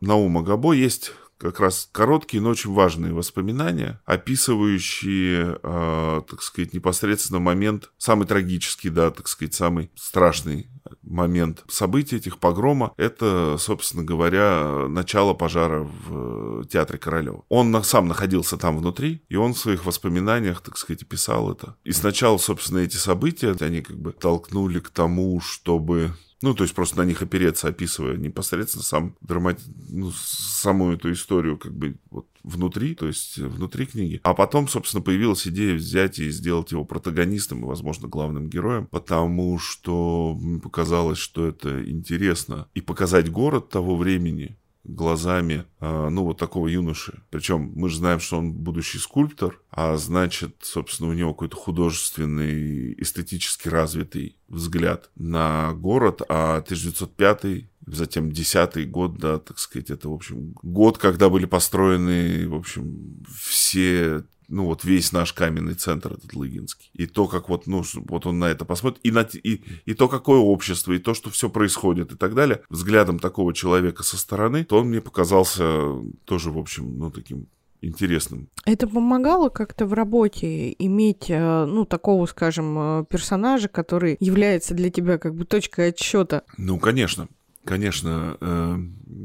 Наума 0.00 0.42
Габо 0.42 0.72
есть 0.72 1.12
как 1.42 1.58
раз 1.58 1.88
короткие, 1.90 2.40
но 2.40 2.50
очень 2.50 2.72
важные 2.72 3.12
воспоминания, 3.12 4.00
описывающие, 4.04 5.58
э, 5.60 6.22
так 6.28 6.40
сказать, 6.40 6.72
непосредственно 6.72 7.40
момент, 7.40 7.90
самый 7.98 8.28
трагический, 8.28 8.90
да, 8.90 9.10
так 9.10 9.26
сказать, 9.26 9.52
самый 9.52 9.90
страшный 9.96 10.68
момент 11.02 11.64
событий 11.68 12.16
этих 12.16 12.38
погрома, 12.38 12.92
это, 12.96 13.56
собственно 13.58 14.04
говоря, 14.04 14.86
начало 14.88 15.34
пожара 15.34 15.88
в 16.06 16.64
Театре 16.66 16.98
Королева. 16.98 17.44
Он 17.48 17.82
сам 17.84 18.08
находился 18.08 18.56
там 18.56 18.78
внутри, 18.78 19.22
и 19.28 19.36
он 19.36 19.54
в 19.54 19.58
своих 19.58 19.84
воспоминаниях, 19.84 20.60
так 20.60 20.76
сказать, 20.76 21.06
писал 21.06 21.50
это. 21.52 21.76
И 21.84 21.92
сначала, 21.92 22.38
собственно, 22.38 22.78
эти 22.78 22.96
события, 22.96 23.56
они 23.60 23.82
как 23.82 23.98
бы 23.98 24.12
толкнули 24.12 24.80
к 24.80 24.90
тому, 24.90 25.40
чтобы 25.40 26.12
ну, 26.42 26.54
то 26.54 26.64
есть 26.64 26.74
просто 26.74 26.98
на 26.98 27.04
них 27.04 27.22
опереться, 27.22 27.68
описывая 27.68 28.16
непосредственно 28.16 28.84
сам 28.84 29.16
драмат... 29.20 29.60
ну, 29.88 30.10
саму 30.12 30.92
эту 30.92 31.12
историю 31.12 31.56
как 31.58 31.74
бы 31.74 31.96
вот 32.10 32.26
внутри, 32.42 32.94
то 32.94 33.06
есть 33.06 33.38
внутри 33.38 33.86
книги. 33.86 34.20
А 34.24 34.34
потом, 34.34 34.68
собственно, 34.68 35.02
появилась 35.02 35.46
идея 35.46 35.74
взять 35.74 36.18
и 36.18 36.30
сделать 36.30 36.72
его 36.72 36.84
протагонистом 36.84 37.62
и, 37.62 37.66
возможно, 37.66 38.08
главным 38.08 38.48
героем, 38.48 38.86
потому 38.86 39.58
что 39.58 40.38
показалось, 40.62 41.18
что 41.18 41.46
это 41.46 41.88
интересно. 41.88 42.68
И 42.74 42.80
показать 42.80 43.30
город 43.30 43.68
того 43.68 43.96
времени, 43.96 44.58
глазами, 44.84 45.64
а, 45.80 46.10
ну, 46.10 46.24
вот 46.24 46.38
такого 46.38 46.68
юноши. 46.68 47.22
Причем 47.30 47.72
мы 47.74 47.88
же 47.88 47.98
знаем, 47.98 48.20
что 48.20 48.38
он 48.38 48.52
будущий 48.52 48.98
скульптор, 48.98 49.60
а 49.70 49.96
значит, 49.96 50.56
собственно, 50.62 51.10
у 51.10 51.14
него 51.14 51.32
какой-то 51.32 51.56
художественный, 51.56 52.94
эстетически 53.00 53.68
развитый 53.68 54.36
взгляд 54.48 55.10
на 55.14 55.72
город, 55.74 56.22
а 56.28 56.56
1905 56.56 57.66
затем 57.86 58.30
10 58.30 58.90
год, 58.90 59.18
да, 59.18 59.38
так 59.38 59.58
сказать, 59.58 59.90
это, 59.90 60.08
в 60.08 60.12
общем, 60.12 60.54
год, 60.62 60.98
когда 60.98 61.28
были 61.28 61.46
построены, 61.46 62.48
в 62.48 62.54
общем, 62.54 63.24
все 63.36 64.24
ну 64.52 64.66
вот 64.66 64.84
весь 64.84 65.12
наш 65.12 65.32
каменный 65.32 65.74
центр 65.74 66.12
этот 66.12 66.34
Лыгинский. 66.34 66.90
И 66.92 67.06
то, 67.06 67.26
как 67.26 67.48
вот, 67.48 67.66
ну, 67.66 67.82
вот 67.94 68.26
он 68.26 68.38
на 68.38 68.44
это 68.44 68.64
посмотрит, 68.64 69.00
и, 69.02 69.10
на, 69.10 69.20
и, 69.20 69.62
и 69.86 69.94
то, 69.94 70.08
какое 70.08 70.38
общество, 70.38 70.92
и 70.92 70.98
то, 70.98 71.14
что 71.14 71.30
все 71.30 71.48
происходит 71.48 72.12
и 72.12 72.16
так 72.16 72.34
далее, 72.34 72.62
взглядом 72.68 73.18
такого 73.18 73.54
человека 73.54 74.02
со 74.02 74.18
стороны, 74.18 74.64
то 74.64 74.78
он 74.78 74.88
мне 74.88 75.00
показался 75.00 75.94
тоже, 76.26 76.50
в 76.50 76.58
общем, 76.58 76.98
ну, 76.98 77.10
таким 77.10 77.46
интересным. 77.80 78.48
Это 78.64 78.86
помогало 78.86 79.48
как-то 79.48 79.86
в 79.86 79.94
работе 79.94 80.74
иметь, 80.78 81.30
э, 81.30 81.64
ну, 81.64 81.84
такого, 81.86 82.26
скажем, 82.26 82.78
э, 82.78 83.04
персонажа, 83.08 83.68
который 83.68 84.16
является 84.20 84.74
для 84.74 84.90
тебя 84.90 85.18
как 85.18 85.34
бы 85.34 85.46
точкой 85.46 85.88
отсчета? 85.88 86.44
Ну, 86.58 86.78
конечно. 86.78 87.28
Конечно, 87.64 88.36
э, 88.40 88.78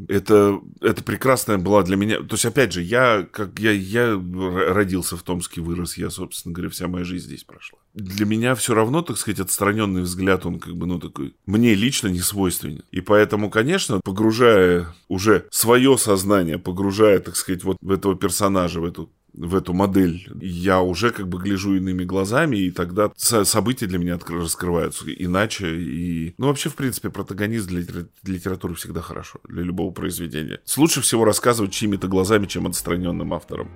это, 0.10 0.60
это 0.82 1.04
прекрасная 1.04 1.58
была 1.58 1.82
для 1.82 1.96
меня. 1.96 2.18
То 2.18 2.36
есть, 2.36 2.46
опять 2.46 2.72
же, 2.72 2.84
я, 2.84 3.28
как 3.32 3.58
я, 3.60 3.72
я 3.72 4.14
родился 4.14 5.18
в 5.18 5.24
Томске, 5.24 5.62
вырос, 5.62 5.98
я, 5.98 6.12
собственно 6.12 6.54
говоря, 6.54 6.70
вся 6.70 6.88
моя 6.88 7.04
жизнь 7.04 7.26
здесь 7.26 7.44
прошла. 7.44 7.80
Для 7.96 8.28
меня 8.28 8.54
все 8.54 8.76
равно, 8.76 9.02
так 9.02 9.18
сказать, 9.18 9.40
отстраненный 9.40 10.04
взгляд, 10.04 10.46
он 10.46 10.60
как 10.60 10.76
бы, 10.76 10.86
ну, 10.86 11.00
такой, 11.00 11.36
мне 11.48 11.74
лично 11.74 12.10
не 12.10 12.20
свойственен. 12.20 12.84
И 12.92 13.02
поэтому, 13.02 13.50
конечно, 13.50 14.02
погружая 14.04 14.94
уже 15.08 15.48
свое 15.50 15.98
сознание, 15.98 16.60
погружая, 16.60 17.20
так 17.20 17.36
сказать, 17.36 17.64
вот 17.64 17.78
в 17.82 17.92
этого 17.92 18.16
персонажа, 18.16 18.80
в 18.80 18.86
эту 18.86 19.10
в 19.38 19.56
эту 19.56 19.74
модель, 19.74 20.28
я 20.42 20.82
уже 20.82 21.12
как 21.12 21.28
бы 21.28 21.40
гляжу 21.40 21.76
иными 21.76 22.04
глазами, 22.04 22.58
и 22.58 22.72
тогда 22.72 23.12
события 23.16 23.86
для 23.86 24.00
меня 24.00 24.20
раскрываются 24.28 25.06
иначе. 25.08 25.76
И, 25.78 26.34
ну, 26.38 26.48
вообще, 26.48 26.70
в 26.70 26.76
принципе, 26.76 27.10
протагонист 27.10 27.68
для 27.68 27.84
литературы 28.26 28.74
всегда 28.76 29.02
хорошо, 29.02 29.40
для 29.48 29.64
любого 29.64 29.92
произведения. 29.92 30.60
Лучше 30.76 31.02
всего 31.02 31.24
рассказывать 31.26 31.72
чьими-то 31.72 32.08
глазами, 32.08 32.46
чем 32.46 32.68
отстраненным 32.68 33.34
автором. 33.34 33.70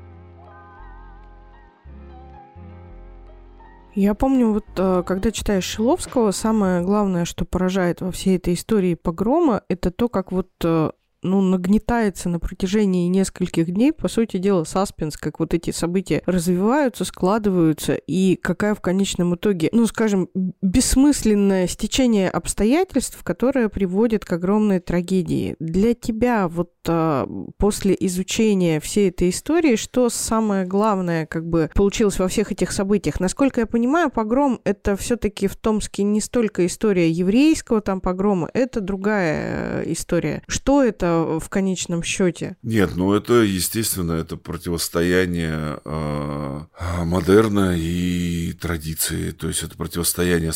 Я 3.94 4.14
помню, 4.14 4.54
вот 4.54 4.66
э, 4.78 5.04
когда 5.06 5.32
читаешь 5.32 5.66
Шиловского, 5.66 6.32
самое 6.32 6.82
главное, 6.82 7.26
что 7.26 7.44
поражает 7.44 8.00
во 8.00 8.12
всей 8.12 8.38
этой 8.38 8.54
истории 8.54 8.96
погрома, 8.96 9.64
это 9.68 9.92
то, 9.92 10.08
как 10.08 10.32
вот 10.32 10.50
э, 10.64 10.92
ну, 11.24 11.42
нагнетается 11.42 12.30
на 12.30 12.40
протяжении 12.40 13.08
нескольких 13.08 13.72
дней, 13.72 13.92
по 13.92 14.08
сути 14.08 14.38
дела, 14.38 14.64
саспенс, 14.64 15.18
как 15.18 15.40
вот 15.40 15.54
эти 15.54 15.72
события 15.72 16.22
развиваются, 16.26 17.06
складываются, 17.06 17.94
и 17.94 18.36
какая 18.36 18.76
в 18.76 18.82
конечном 18.82 19.36
итоге, 19.36 19.70
ну, 19.72 19.86
скажем, 19.86 20.30
бессмысленное 20.62 21.68
стечение 21.68 22.30
обстоятельств, 22.30 23.22
которое 23.24 23.70
приводит 23.70 24.26
к 24.26 24.34
огромной 24.34 24.80
трагедии. 24.80 25.56
Для 25.60 25.94
тебя 25.94 26.48
вот 26.48 26.72
после 26.84 27.96
изучения 28.00 28.80
всей 28.80 29.10
этой 29.10 29.30
истории, 29.30 29.76
что 29.76 30.10
самое 30.10 30.66
главное 30.66 31.26
как 31.26 31.48
бы 31.48 31.70
получилось 31.74 32.20
во 32.20 32.28
всех 32.28 32.52
этих 32.52 32.72
событиях? 32.72 33.20
Насколько 33.20 33.62
я 33.62 33.66
понимаю, 33.66 34.10
погром— 34.10 34.60
это 34.64 34.96
все 34.96 35.16
таки 35.16 35.48
в 35.48 35.56
Томске 35.56 36.04
не 36.04 36.22
столько 36.22 36.66
история 36.66 37.10
еврейского 37.10 37.82
там 37.82 38.02
погрома, 38.02 38.50
это 38.54 38.82
другая 38.82 39.84
э, 39.84 39.92
история. 39.92 40.44
Что 40.48 40.84
это 40.84 41.40
в 41.40 41.50
конечном 41.50 42.04
счете? 42.04 42.58
Нет, 42.64 42.92
ну 42.96 43.14
это, 43.14 43.34
естественно, 43.42 44.14
это 44.14 44.38
противостояние 44.38 45.80
э, 45.84 46.60
модерна 47.04 47.76
и 47.78 48.54
традиции. 48.54 49.32
То 49.32 49.48
есть 49.48 49.64
это 49.64 49.76
противостояние 49.78 50.52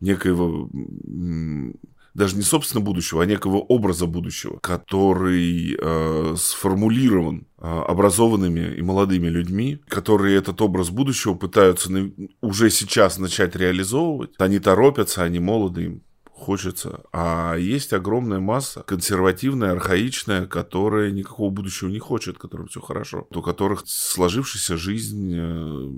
некоего 0.00 0.68
даже 2.18 2.36
не 2.36 2.42
собственно 2.42 2.84
будущего, 2.84 3.22
а 3.22 3.26
некого 3.26 3.58
образа 3.58 4.06
будущего, 4.06 4.58
который 4.60 5.76
э, 5.80 6.34
сформулирован 6.36 7.46
э, 7.58 7.66
образованными 7.66 8.74
и 8.76 8.82
молодыми 8.82 9.28
людьми, 9.28 9.80
которые 9.86 10.36
этот 10.36 10.60
образ 10.60 10.90
будущего 10.90 11.34
пытаются 11.34 11.92
на, 11.92 12.10
уже 12.42 12.70
сейчас 12.70 13.18
начать 13.18 13.54
реализовывать. 13.54 14.32
Они 14.38 14.58
торопятся, 14.58 15.22
они 15.22 15.38
молоды, 15.38 15.84
им 15.84 16.02
хочется. 16.38 17.00
А 17.12 17.56
есть 17.56 17.92
огромная 17.92 18.40
масса 18.40 18.82
консервативная, 18.86 19.72
архаичная, 19.72 20.46
которая 20.46 21.10
никакого 21.10 21.50
будущего 21.50 21.88
не 21.88 21.98
хочет, 21.98 22.38
которым 22.38 22.68
все 22.68 22.80
хорошо. 22.80 23.26
У 23.34 23.42
которых 23.42 23.82
сложившаяся 23.86 24.76
жизнь 24.76 25.34
э, 25.34 25.90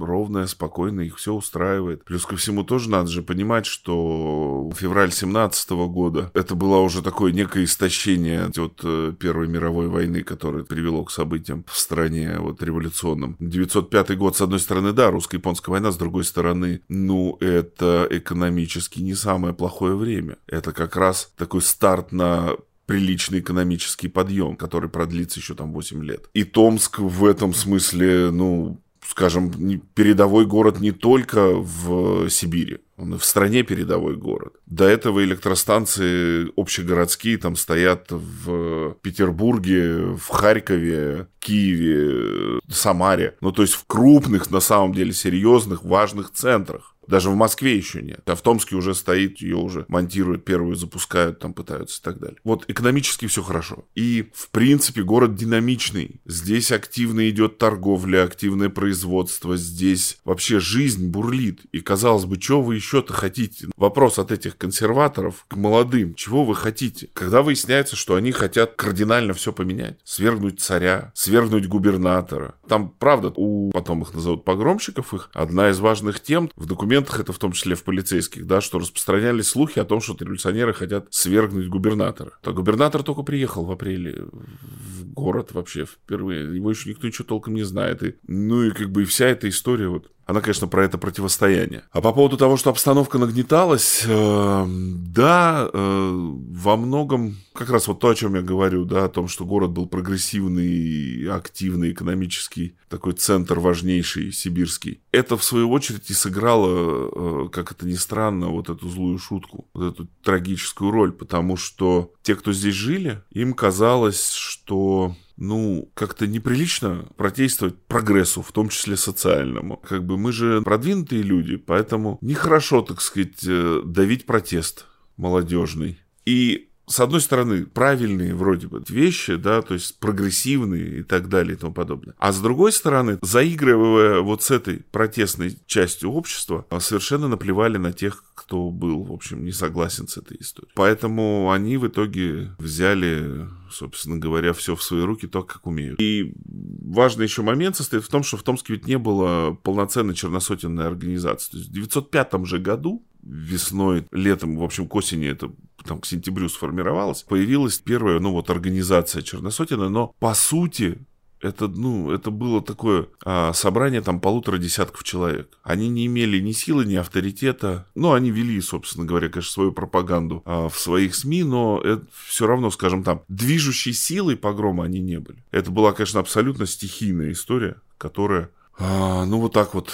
ровная, 0.00 0.46
спокойная, 0.46 1.06
их 1.06 1.16
все 1.16 1.32
устраивает. 1.32 2.04
Плюс 2.04 2.26
ко 2.26 2.36
всему 2.36 2.64
тоже 2.64 2.90
надо 2.90 3.08
же 3.08 3.22
понимать, 3.22 3.66
что 3.66 4.70
февраль 4.76 5.12
17 5.12 5.70
года 5.70 6.30
это 6.34 6.54
было 6.54 6.78
уже 6.78 7.02
такое 7.02 7.32
некое 7.32 7.64
истощение 7.64 8.46
от 8.46 8.80
э, 8.82 9.12
Первой 9.18 9.48
мировой 9.48 9.88
войны, 9.88 10.22
которое 10.22 10.64
привело 10.64 11.04
к 11.04 11.10
событиям 11.10 11.64
в 11.68 11.76
стране 11.78 12.36
вот 12.38 12.62
революционным. 12.62 13.36
905 13.38 14.16
год, 14.16 14.36
с 14.36 14.40
одной 14.40 14.60
стороны, 14.60 14.92
да, 14.92 15.10
русско-японская 15.10 15.72
война, 15.72 15.92
с 15.92 15.96
другой 15.96 16.24
стороны, 16.24 16.82
ну, 16.88 17.36
это 17.40 18.06
экономически 18.10 19.00
не 19.00 19.14
самое 19.14 19.54
плохое 19.54 19.83
плохое 19.84 19.96
время. 19.96 20.36
Это 20.46 20.72
как 20.72 20.96
раз 20.96 21.32
такой 21.36 21.62
старт 21.62 22.12
на 22.12 22.52
приличный 22.86 23.40
экономический 23.40 24.08
подъем, 24.08 24.56
который 24.56 24.88
продлится 24.88 25.40
еще 25.40 25.54
там 25.54 25.72
8 25.72 26.04
лет. 26.04 26.28
И 26.34 26.44
Томск 26.44 26.98
в 26.98 27.24
этом 27.24 27.54
смысле, 27.54 28.30
ну, 28.30 28.80
скажем, 29.06 29.80
передовой 29.94 30.46
город 30.46 30.80
не 30.80 30.92
только 30.92 31.54
в 31.54 32.28
Сибири, 32.28 32.78
он 32.96 33.18
в 33.18 33.24
стране 33.24 33.62
передовой 33.62 34.16
город. 34.16 34.54
До 34.66 34.84
этого 34.84 35.24
электростанции 35.24 36.48
общегородские 36.56 37.38
там 37.38 37.56
стоят 37.56 38.06
в 38.10 38.96
Петербурге, 39.02 40.14
в 40.16 40.28
Харькове, 40.28 41.26
Киеве, 41.40 42.60
Самаре. 42.70 43.34
Ну, 43.40 43.52
то 43.52 43.62
есть 43.62 43.74
в 43.74 43.84
крупных, 43.86 44.50
на 44.50 44.60
самом 44.60 44.92
деле, 44.92 45.12
серьезных, 45.12 45.84
важных 45.84 46.30
центрах. 46.30 46.93
Даже 47.06 47.30
в 47.30 47.34
Москве 47.34 47.76
еще 47.76 48.02
нет. 48.02 48.20
А 48.26 48.34
в 48.34 48.42
Томске 48.42 48.76
уже 48.76 48.94
стоит, 48.94 49.40
ее 49.40 49.56
уже 49.56 49.84
монтируют, 49.88 50.44
первую 50.44 50.76
запускают, 50.76 51.38
там 51.38 51.54
пытаются 51.54 52.00
и 52.00 52.04
так 52.04 52.18
далее. 52.18 52.38
Вот 52.44 52.64
экономически 52.68 53.26
все 53.26 53.42
хорошо. 53.42 53.84
И, 53.94 54.30
в 54.34 54.50
принципе, 54.50 55.02
город 55.02 55.34
динамичный. 55.34 56.20
Здесь 56.24 56.72
активно 56.72 57.28
идет 57.30 57.58
торговля, 57.58 58.24
активное 58.24 58.68
производство. 58.68 59.56
Здесь 59.56 60.18
вообще 60.24 60.60
жизнь 60.60 61.08
бурлит. 61.08 61.60
И, 61.72 61.80
казалось 61.80 62.24
бы, 62.24 62.40
что 62.40 62.62
вы 62.62 62.76
еще-то 62.76 63.12
хотите? 63.12 63.68
Вопрос 63.76 64.18
от 64.18 64.32
этих 64.32 64.56
консерваторов 64.56 65.44
к 65.48 65.56
молодым. 65.56 66.14
Чего 66.14 66.44
вы 66.44 66.54
хотите? 66.54 67.08
Когда 67.12 67.42
выясняется, 67.42 67.96
что 67.96 68.14
они 68.14 68.32
хотят 68.32 68.74
кардинально 68.74 69.34
все 69.34 69.52
поменять. 69.52 69.98
Свергнуть 70.04 70.60
царя, 70.60 71.12
свергнуть 71.14 71.66
губернатора. 71.68 72.54
Там, 72.68 72.90
правда, 72.98 73.32
у, 73.36 73.70
потом 73.70 74.02
их 74.02 74.14
назовут 74.14 74.44
погромщиков, 74.44 75.14
их 75.14 75.30
одна 75.32 75.70
из 75.70 75.78
важных 75.78 76.20
тем 76.20 76.50
в 76.56 76.66
документах, 76.94 77.20
это 77.20 77.32
в 77.32 77.38
том 77.38 77.52
числе 77.52 77.74
в 77.74 77.82
полицейских, 77.82 78.46
да, 78.46 78.60
что 78.60 78.78
распространялись 78.78 79.48
слухи 79.48 79.78
о 79.78 79.84
том, 79.84 80.00
что 80.00 80.16
революционеры 80.18 80.72
хотят 80.72 81.06
свергнуть 81.10 81.68
губернатора. 81.68 82.32
То 82.42 82.52
губернатор 82.52 83.02
только 83.02 83.22
приехал 83.22 83.64
в 83.64 83.72
апреле 83.72 84.24
в 84.32 85.12
город 85.12 85.50
вообще 85.52 85.84
впервые. 85.84 86.54
Его 86.54 86.70
еще 86.70 86.90
никто 86.90 87.06
ничего 87.06 87.24
толком 87.24 87.54
не 87.54 87.64
знает. 87.64 88.02
И, 88.02 88.14
ну 88.26 88.62
и 88.62 88.70
как 88.70 88.90
бы 88.90 89.02
и 89.02 89.04
вся 89.04 89.26
эта 89.26 89.48
история 89.48 89.88
вот 89.88 90.10
она, 90.26 90.40
конечно, 90.40 90.66
про 90.66 90.84
это 90.84 90.96
противостояние. 90.96 91.82
А 91.92 92.00
по 92.00 92.12
поводу 92.12 92.38
того, 92.38 92.56
что 92.56 92.70
обстановка 92.70 93.18
нагнеталась, 93.18 94.04
э, 94.06 94.64
да, 94.66 95.68
э, 95.70 96.10
во 96.10 96.76
многом 96.76 97.36
как 97.54 97.70
раз 97.70 97.86
вот 97.86 98.00
то, 98.00 98.08
о 98.08 98.14
чем 98.14 98.34
я 98.34 98.42
говорю, 98.42 98.84
да, 98.84 99.04
о 99.04 99.08
том, 99.08 99.28
что 99.28 99.44
город 99.44 99.70
был 99.70 99.86
прогрессивный, 99.86 101.28
активный, 101.28 101.92
экономический, 101.92 102.76
такой 102.88 103.12
центр 103.12 103.60
важнейший, 103.60 104.32
сибирский. 104.32 105.00
Это, 105.12 105.36
в 105.36 105.44
свою 105.44 105.70
очередь, 105.70 106.10
и 106.10 106.14
сыграло, 106.14 107.46
э, 107.46 107.48
как 107.50 107.70
это 107.70 107.86
ни 107.86 107.94
странно, 107.94 108.48
вот 108.48 108.68
эту 108.68 108.88
злую 108.88 109.18
шутку, 109.18 109.68
вот 109.72 109.94
эту 109.94 110.08
трагическую 110.24 110.90
роль, 110.90 111.12
потому 111.12 111.56
что 111.56 112.12
те, 112.22 112.34
кто 112.34 112.52
здесь 112.52 112.74
жили, 112.74 113.22
им 113.30 113.54
казалось, 113.54 114.32
что 114.32 115.14
ну, 115.36 115.90
как-то 115.94 116.26
неприлично 116.26 117.06
протестовать 117.16 117.76
прогрессу, 117.86 118.42
в 118.42 118.52
том 118.52 118.68
числе 118.68 118.96
социальному. 118.96 119.76
Как 119.76 120.04
бы 120.04 120.16
мы 120.18 120.32
же 120.32 120.60
продвинутые 120.62 121.22
люди, 121.22 121.56
поэтому 121.56 122.18
нехорошо, 122.20 122.82
так 122.82 123.00
сказать, 123.00 123.44
э, 123.46 123.82
давить 123.84 124.26
протест 124.26 124.86
молодежный. 125.16 126.00
И 126.24 126.70
с 126.86 127.00
одной 127.00 127.20
стороны, 127.20 127.66
правильные 127.66 128.34
вроде 128.34 128.68
бы 128.68 128.82
вещи, 128.88 129.36
да, 129.36 129.62
то 129.62 129.74
есть 129.74 129.98
прогрессивные 129.98 131.00
и 131.00 131.02
так 131.02 131.28
далее 131.28 131.54
и 131.54 131.56
тому 131.56 131.72
подобное. 131.72 132.14
А 132.18 132.32
с 132.32 132.40
другой 132.40 132.72
стороны, 132.72 133.18
заигрывая 133.22 134.20
вот 134.20 134.42
с 134.42 134.50
этой 134.50 134.84
протестной 134.90 135.56
частью 135.66 136.10
общества, 136.10 136.66
совершенно 136.80 137.28
наплевали 137.28 137.78
на 137.78 137.92
тех, 137.92 138.24
кто 138.34 138.70
был, 138.70 139.04
в 139.04 139.12
общем, 139.12 139.44
не 139.44 139.52
согласен 139.52 140.08
с 140.08 140.18
этой 140.18 140.36
историей. 140.40 140.72
Поэтому 140.74 141.50
они 141.50 141.76
в 141.76 141.86
итоге 141.86 142.54
взяли, 142.58 143.48
собственно 143.70 144.18
говоря, 144.18 144.52
все 144.52 144.76
в 144.76 144.82
свои 144.82 145.02
руки, 145.02 145.26
так 145.26 145.46
как 145.46 145.66
умеют. 145.66 146.00
И 146.00 146.34
важный 146.44 147.24
еще 147.24 147.42
момент 147.42 147.76
состоит 147.76 148.04
в 148.04 148.08
том, 148.08 148.22
что 148.22 148.36
в 148.36 148.42
Томске 148.42 148.74
ведь 148.74 148.86
не 148.86 148.98
было 148.98 149.54
полноценной 149.62 150.14
черносотенной 150.14 150.86
организации. 150.86 151.52
То 151.52 151.56
есть 151.58 151.70
в 151.70 151.72
905 151.72 152.46
же 152.46 152.58
году 152.58 153.02
весной, 153.22 154.06
летом, 154.12 154.58
в 154.58 154.62
общем, 154.62 154.86
к 154.86 154.94
осени 154.94 155.26
это 155.26 155.50
там 155.86 156.00
к 156.00 156.06
сентябрю 156.06 156.48
сформировалась, 156.48 157.22
появилась 157.22 157.78
первая, 157.78 158.20
ну 158.20 158.32
вот, 158.32 158.50
организация 158.50 159.22
Черносотина, 159.22 159.88
но 159.88 160.14
по 160.18 160.34
сути 160.34 160.98
это, 161.44 161.68
ну, 161.68 162.10
это 162.10 162.30
было 162.30 162.62
такое 162.62 163.08
а, 163.22 163.52
собрание 163.52 164.00
там 164.00 164.18
полутора 164.18 164.56
десятков 164.56 165.04
человек. 165.04 165.50
Они 165.62 165.90
не 165.90 166.06
имели 166.06 166.40
ни 166.40 166.52
силы, 166.52 166.86
ни 166.86 166.94
авторитета. 166.94 167.86
Ну, 167.94 168.14
они 168.14 168.30
вели, 168.30 168.58
собственно 168.62 169.04
говоря, 169.04 169.28
конечно, 169.28 169.52
свою 169.52 169.70
пропаганду 169.72 170.42
а, 170.46 170.70
в 170.70 170.78
своих 170.78 171.14
СМИ, 171.14 171.44
но 171.44 171.82
это 171.84 172.06
все 172.26 172.46
равно, 172.46 172.70
скажем 172.70 173.04
там, 173.04 173.22
движущей 173.28 173.92
силой 173.92 174.36
погрома 174.36 174.84
они 174.84 175.00
не 175.00 175.20
были. 175.20 175.44
Это 175.50 175.70
была, 175.70 175.92
конечно, 175.92 176.20
абсолютно 176.20 176.64
стихийная 176.64 177.32
история, 177.32 177.76
которая, 177.98 178.48
а, 178.78 179.26
ну, 179.26 179.38
вот 179.38 179.52
так 179.52 179.74
вот 179.74 179.92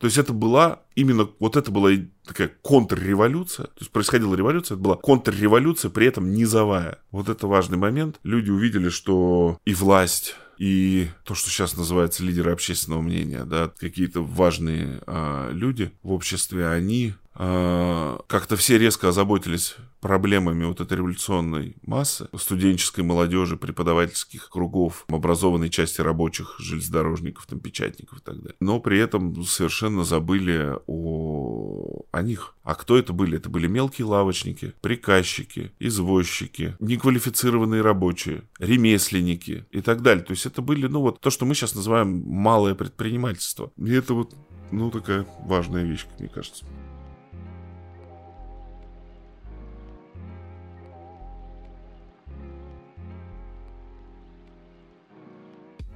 то 0.00 0.06
есть 0.06 0.16
это 0.16 0.32
была 0.32 0.80
именно, 0.94 1.28
вот 1.38 1.56
это 1.56 1.70
была 1.70 1.90
такая 2.30 2.52
контрреволюция. 2.62 3.66
То 3.66 3.80
есть 3.80 3.90
происходила 3.90 4.34
революция, 4.36 4.76
это 4.76 4.84
была 4.84 4.96
контрреволюция, 4.96 5.90
при 5.90 6.06
этом 6.06 6.32
низовая. 6.32 6.98
Вот 7.10 7.28
это 7.28 7.48
важный 7.48 7.76
момент. 7.76 8.20
Люди 8.22 8.50
увидели, 8.50 8.88
что 8.88 9.58
и 9.64 9.74
власть, 9.74 10.36
и 10.60 11.08
то, 11.24 11.34
что 11.34 11.48
сейчас 11.48 11.74
называется 11.74 12.22
лидеры 12.22 12.52
общественного 12.52 13.00
мнения, 13.00 13.46
да, 13.46 13.72
какие-то 13.78 14.22
важные 14.22 15.00
а, 15.06 15.50
люди 15.50 15.90
в 16.02 16.12
обществе, 16.12 16.68
они 16.68 17.14
а, 17.34 18.20
как-то 18.26 18.56
все 18.56 18.76
резко 18.76 19.08
озаботились 19.08 19.76
проблемами 20.00 20.64
вот 20.64 20.80
этой 20.80 20.98
революционной 20.98 21.76
массы, 21.86 22.28
студенческой 22.36 23.02
молодежи, 23.02 23.56
преподавательских 23.56 24.50
кругов, 24.50 25.04
образованной 25.08 25.70
части 25.70 26.00
рабочих, 26.00 26.56
железнодорожников, 26.58 27.46
там, 27.46 27.60
печатников 27.60 28.18
и 28.18 28.22
так 28.22 28.36
далее. 28.40 28.56
Но 28.60 28.80
при 28.80 28.98
этом 28.98 29.42
совершенно 29.44 30.04
забыли 30.04 30.74
о, 30.86 32.02
о 32.10 32.22
них. 32.22 32.54
А 32.62 32.74
кто 32.74 32.98
это 32.98 33.12
были? 33.12 33.36
Это 33.36 33.48
были 33.48 33.66
мелкие 33.66 34.06
лавочники, 34.06 34.74
приказчики, 34.80 35.72
извозчики, 35.78 36.76
неквалифицированные 36.80 37.82
рабочие, 37.82 38.42
ремесленники 38.58 39.66
и 39.70 39.80
так 39.80 40.02
далее. 40.02 40.24
То 40.24 40.32
есть 40.32 40.46
это 40.50 40.62
были, 40.62 40.86
ну 40.86 41.00
вот, 41.00 41.20
то, 41.20 41.30
что 41.30 41.46
мы 41.46 41.54
сейчас 41.54 41.74
называем 41.74 42.22
малое 42.26 42.74
предпринимательство. 42.74 43.70
И 43.76 43.92
это 43.92 44.14
вот, 44.14 44.34
ну, 44.70 44.90
такая 44.90 45.26
важная 45.44 45.84
вещь, 45.84 46.06
как 46.06 46.20
мне 46.20 46.28
кажется. 46.28 46.64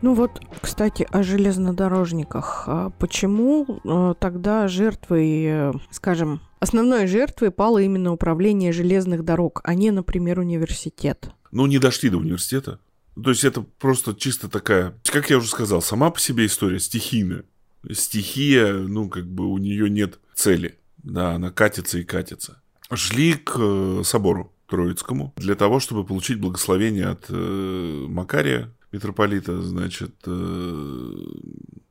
Ну 0.02 0.12
вот, 0.12 0.38
кстати, 0.60 1.06
о 1.10 1.22
железнодорожниках. 1.22 2.64
А 2.66 2.90
почему 2.98 3.80
э, 3.82 4.14
тогда 4.20 4.68
жертвой, 4.68 5.44
э, 5.46 5.72
скажем, 5.90 6.42
основной 6.60 7.06
жертвой 7.06 7.50
пало 7.50 7.78
именно 7.78 8.12
управление 8.12 8.70
железных 8.70 9.24
дорог, 9.24 9.62
а 9.64 9.74
не, 9.74 9.90
например, 9.90 10.40
университет? 10.40 11.30
Ну, 11.52 11.64
не 11.66 11.78
дошли 11.78 12.10
до 12.10 12.18
университета. 12.18 12.80
То 13.22 13.30
есть 13.30 13.44
это 13.44 13.62
просто 13.62 14.14
чисто 14.14 14.48
такая, 14.48 14.98
как 15.04 15.30
я 15.30 15.38
уже 15.38 15.48
сказал, 15.48 15.80
сама 15.82 16.10
по 16.10 16.18
себе 16.18 16.46
история 16.46 16.80
стихийная. 16.80 17.44
Стихия, 17.92 18.72
ну, 18.72 19.08
как 19.08 19.26
бы 19.26 19.46
у 19.46 19.58
нее 19.58 19.88
нет 19.90 20.18
цели. 20.34 20.78
Да, 20.98 21.32
она 21.32 21.50
катится 21.50 21.98
и 21.98 22.04
катится. 22.04 22.60
Шли 22.92 23.34
к 23.34 23.56
э, 23.58 24.02
собору 24.04 24.52
Троицкому 24.66 25.34
для 25.36 25.54
того, 25.54 25.80
чтобы 25.80 26.04
получить 26.04 26.40
благословение 26.40 27.06
от 27.06 27.26
э, 27.28 28.06
Макария, 28.08 28.72
митрополита, 28.90 29.60
значит, 29.60 30.14
э, 30.26 31.12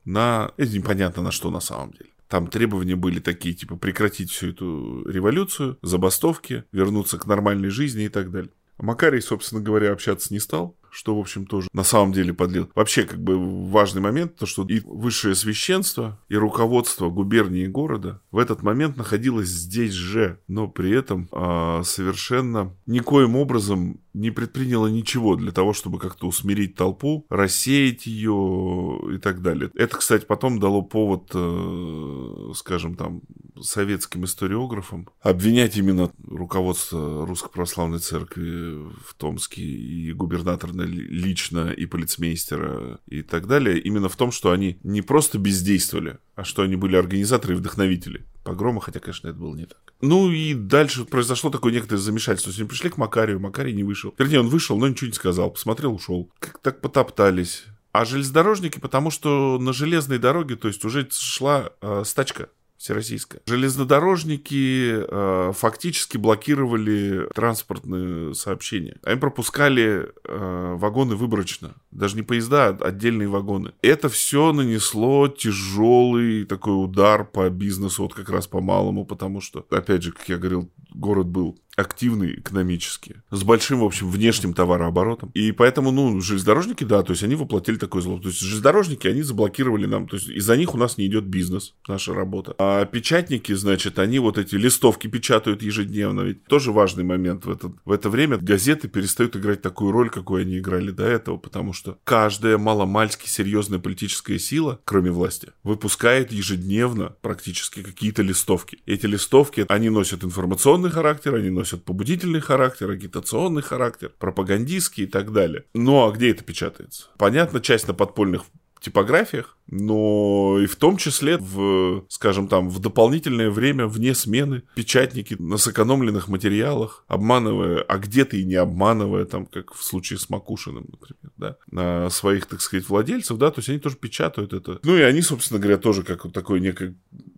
на... 0.04 0.50
Это 0.56 0.72
непонятно 0.72 1.22
на 1.22 1.30
что 1.30 1.50
на 1.50 1.60
самом 1.60 1.92
деле. 1.92 2.10
Там 2.28 2.48
требования 2.48 2.96
были 2.96 3.20
такие, 3.20 3.54
типа, 3.54 3.76
прекратить 3.76 4.30
всю 4.30 4.48
эту 4.48 5.08
революцию, 5.08 5.78
забастовки, 5.82 6.64
вернуться 6.72 7.18
к 7.18 7.26
нормальной 7.26 7.68
жизни 7.68 8.04
и 8.04 8.08
так 8.08 8.30
далее. 8.30 8.50
Макарий, 8.78 9.22
собственно 9.22 9.60
говоря, 9.60 9.92
общаться 9.92 10.32
не 10.32 10.40
стал 10.40 10.76
что, 10.94 11.16
в 11.16 11.18
общем, 11.18 11.44
тоже 11.44 11.68
на 11.72 11.82
самом 11.82 12.12
деле 12.12 12.32
подлил. 12.32 12.70
Вообще, 12.74 13.02
как 13.02 13.20
бы 13.20 13.36
важный 13.68 14.00
момент, 14.00 14.36
то, 14.36 14.46
что 14.46 14.64
и 14.66 14.80
высшее 14.80 15.34
священство, 15.34 16.20
и 16.28 16.36
руководство 16.36 17.10
губернии 17.10 17.64
и 17.64 17.68
города 17.68 18.20
в 18.30 18.38
этот 18.38 18.62
момент 18.62 18.96
находилось 18.96 19.48
здесь 19.48 19.92
же, 19.92 20.38
но 20.46 20.68
при 20.68 20.92
этом 20.92 21.28
а, 21.32 21.82
совершенно 21.82 22.74
никоим 22.86 23.34
образом 23.36 24.00
не 24.14 24.30
предприняло 24.30 24.86
ничего 24.86 25.36
для 25.36 25.52
того, 25.52 25.72
чтобы 25.72 25.98
как-то 25.98 26.26
усмирить 26.26 26.76
толпу, 26.76 27.26
рассеять 27.28 28.06
ее 28.06 29.00
и 29.14 29.18
так 29.18 29.42
далее. 29.42 29.70
Это, 29.74 29.96
кстати, 29.96 30.24
потом 30.24 30.60
дало 30.60 30.82
повод, 30.82 31.30
э, 31.34 32.52
скажем 32.54 32.94
там, 32.94 33.22
советским 33.60 34.24
историографам 34.24 35.08
обвинять 35.20 35.76
именно 35.76 36.10
руководство 36.26 37.26
Русской 37.26 37.50
Православной 37.50 37.98
Церкви 37.98 38.78
в 39.04 39.14
Томске 39.16 39.62
и 39.62 40.12
губернатора 40.12 40.72
лично, 40.72 41.70
и 41.70 41.86
полицмейстера 41.86 43.00
и 43.06 43.22
так 43.22 43.46
далее, 43.46 43.78
именно 43.78 44.08
в 44.08 44.16
том, 44.16 44.30
что 44.30 44.50
они 44.52 44.78
не 44.82 45.02
просто 45.02 45.38
бездействовали, 45.38 46.18
а 46.34 46.44
что 46.44 46.62
они 46.62 46.76
были 46.76 46.96
организаторы 46.96 47.54
и 47.54 47.56
вдохновители 47.56 48.24
погрома, 48.44 48.80
хотя, 48.80 49.00
конечно, 49.00 49.28
это 49.28 49.38
было 49.38 49.54
не 49.54 49.66
так. 49.66 49.78
Ну 50.00 50.30
и 50.30 50.54
дальше 50.54 51.04
произошло 51.04 51.50
такое 51.50 51.72
некоторое 51.72 51.98
замешательство. 51.98 52.52
Сегодня 52.52 52.68
пришли 52.68 52.90
к 52.90 52.96
Макарию, 52.96 53.40
Макарий 53.40 53.72
не 53.72 53.84
вышел. 53.84 54.14
Вернее, 54.18 54.40
он 54.40 54.48
вышел, 54.48 54.78
но 54.78 54.86
ничего 54.86 55.08
не 55.08 55.14
сказал. 55.14 55.50
Посмотрел, 55.50 55.94
ушел. 55.94 56.30
Как 56.38 56.58
так 56.58 56.80
потоптались. 56.80 57.64
А 57.92 58.04
железнодорожники, 58.04 58.78
потому 58.78 59.10
что 59.10 59.58
на 59.58 59.72
железной 59.72 60.18
дороге, 60.18 60.56
то 60.56 60.68
есть 60.68 60.84
уже 60.84 61.08
шла 61.10 61.70
э, 61.80 62.02
стачка 62.04 62.48
всероссийская. 62.84 63.40
Железнодорожники 63.46 65.06
э, 65.08 65.52
фактически 65.56 66.18
блокировали 66.18 67.26
транспортные 67.34 68.34
сообщения. 68.34 68.98
Они 69.02 69.18
пропускали 69.18 70.10
э, 70.24 70.74
вагоны 70.76 71.16
выборочно. 71.16 71.76
Даже 71.90 72.16
не 72.16 72.22
поезда, 72.22 72.68
а 72.68 72.88
отдельные 72.88 73.28
вагоны. 73.28 73.72
Это 73.80 74.10
все 74.10 74.52
нанесло 74.52 75.28
тяжелый 75.28 76.44
такой 76.44 76.74
удар 76.74 77.24
по 77.24 77.48
бизнесу, 77.48 78.02
вот 78.02 78.12
как 78.12 78.28
раз 78.28 78.46
по 78.46 78.60
малому, 78.60 79.06
потому 79.06 79.40
что, 79.40 79.64
опять 79.70 80.02
же, 80.02 80.12
как 80.12 80.28
я 80.28 80.36
говорил, 80.36 80.70
город 80.92 81.26
был 81.26 81.58
активный 81.76 82.34
экономически, 82.38 83.22
с 83.30 83.42
большим, 83.42 83.80
в 83.80 83.84
общем, 83.84 84.08
внешним 84.08 84.54
товарооборотом. 84.54 85.30
И 85.34 85.50
поэтому, 85.52 85.90
ну, 85.90 86.20
железнодорожники, 86.20 86.84
да, 86.84 87.02
то 87.02 87.12
есть 87.12 87.22
они 87.24 87.34
воплотили 87.34 87.76
такое 87.76 88.02
зло. 88.02 88.18
То 88.18 88.28
есть 88.28 88.40
железнодорожники, 88.40 89.08
они 89.08 89.22
заблокировали 89.22 89.86
нам, 89.86 90.06
то 90.06 90.16
есть 90.16 90.28
из-за 90.28 90.56
них 90.56 90.74
у 90.74 90.78
нас 90.78 90.98
не 90.98 91.06
идет 91.06 91.24
бизнес, 91.24 91.74
наша 91.88 92.14
работа. 92.14 92.54
А 92.58 92.73
печатники, 92.84 93.52
значит, 93.52 93.98
они 93.98 94.18
вот 94.18 94.38
эти 94.38 94.56
листовки 94.56 95.06
печатают 95.06 95.62
ежедневно. 95.62 96.22
Ведь 96.22 96.44
тоже 96.44 96.72
важный 96.72 97.04
момент 97.04 97.44
в 97.44 97.50
это, 97.50 97.72
в 97.84 97.92
это 97.92 98.08
время. 98.10 98.38
Газеты 98.38 98.88
перестают 98.88 99.36
играть 99.36 99.62
такую 99.62 99.92
роль, 99.92 100.10
какую 100.10 100.42
они 100.42 100.58
играли 100.58 100.90
до 100.90 101.04
этого, 101.04 101.36
потому 101.36 101.72
что 101.72 101.98
каждая 102.04 102.58
маломальски 102.58 103.28
серьезная 103.28 103.78
политическая 103.78 104.38
сила, 104.38 104.80
кроме 104.84 105.10
власти, 105.10 105.48
выпускает 105.62 106.32
ежедневно 106.32 107.16
практически 107.20 107.82
какие-то 107.82 108.22
листовки. 108.22 108.78
Эти 108.86 109.06
листовки, 109.06 109.66
они 109.68 109.90
носят 109.90 110.24
информационный 110.24 110.90
характер, 110.90 111.34
они 111.34 111.50
носят 111.50 111.84
побудительный 111.84 112.40
характер, 112.40 112.90
агитационный 112.90 113.62
характер, 113.62 114.12
пропагандистский 114.18 115.04
и 115.04 115.06
так 115.06 115.32
далее. 115.32 115.64
Ну 115.74 116.06
а 116.06 116.12
где 116.12 116.30
это 116.30 116.44
печатается? 116.44 117.08
Понятно, 117.18 117.60
часть 117.60 117.88
на 117.88 117.94
подпольных 117.94 118.44
типографиях, 118.84 119.56
но 119.66 120.58
и 120.60 120.66
в 120.66 120.76
том 120.76 120.96
числе 120.98 121.38
в, 121.38 122.04
скажем 122.08 122.48
там, 122.48 122.68
в 122.68 122.78
дополнительное 122.80 123.50
время 123.50 123.86
вне 123.86 124.14
смены 124.14 124.62
печатники 124.74 125.36
на 125.38 125.56
сэкономленных 125.56 126.28
материалах, 126.28 127.04
обманывая, 127.08 127.80
а 127.80 127.98
где-то 127.98 128.36
и 128.36 128.44
не 128.44 128.56
обманывая, 128.56 129.24
там, 129.24 129.46
как 129.46 129.74
в 129.74 129.82
случае 129.82 130.18
с 130.18 130.28
Макушиным, 130.28 130.86
например, 130.90 131.32
да, 131.38 131.56
на 131.70 132.10
своих, 132.10 132.46
так 132.46 132.60
сказать, 132.60 132.88
владельцев, 132.88 133.38
да, 133.38 133.50
то 133.50 133.60
есть 133.60 133.70
они 133.70 133.78
тоже 133.78 133.96
печатают 133.96 134.52
это. 134.52 134.80
Ну 134.82 134.96
и 134.96 135.00
они, 135.00 135.22
собственно 135.22 135.58
говоря, 135.58 135.78
тоже 135.78 136.02
как 136.02 136.24
вот 136.24 136.34
такой 136.34 136.60
некий 136.60 136.94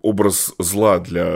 образ 0.06 0.54
зла 0.60 1.00
для 1.00 1.26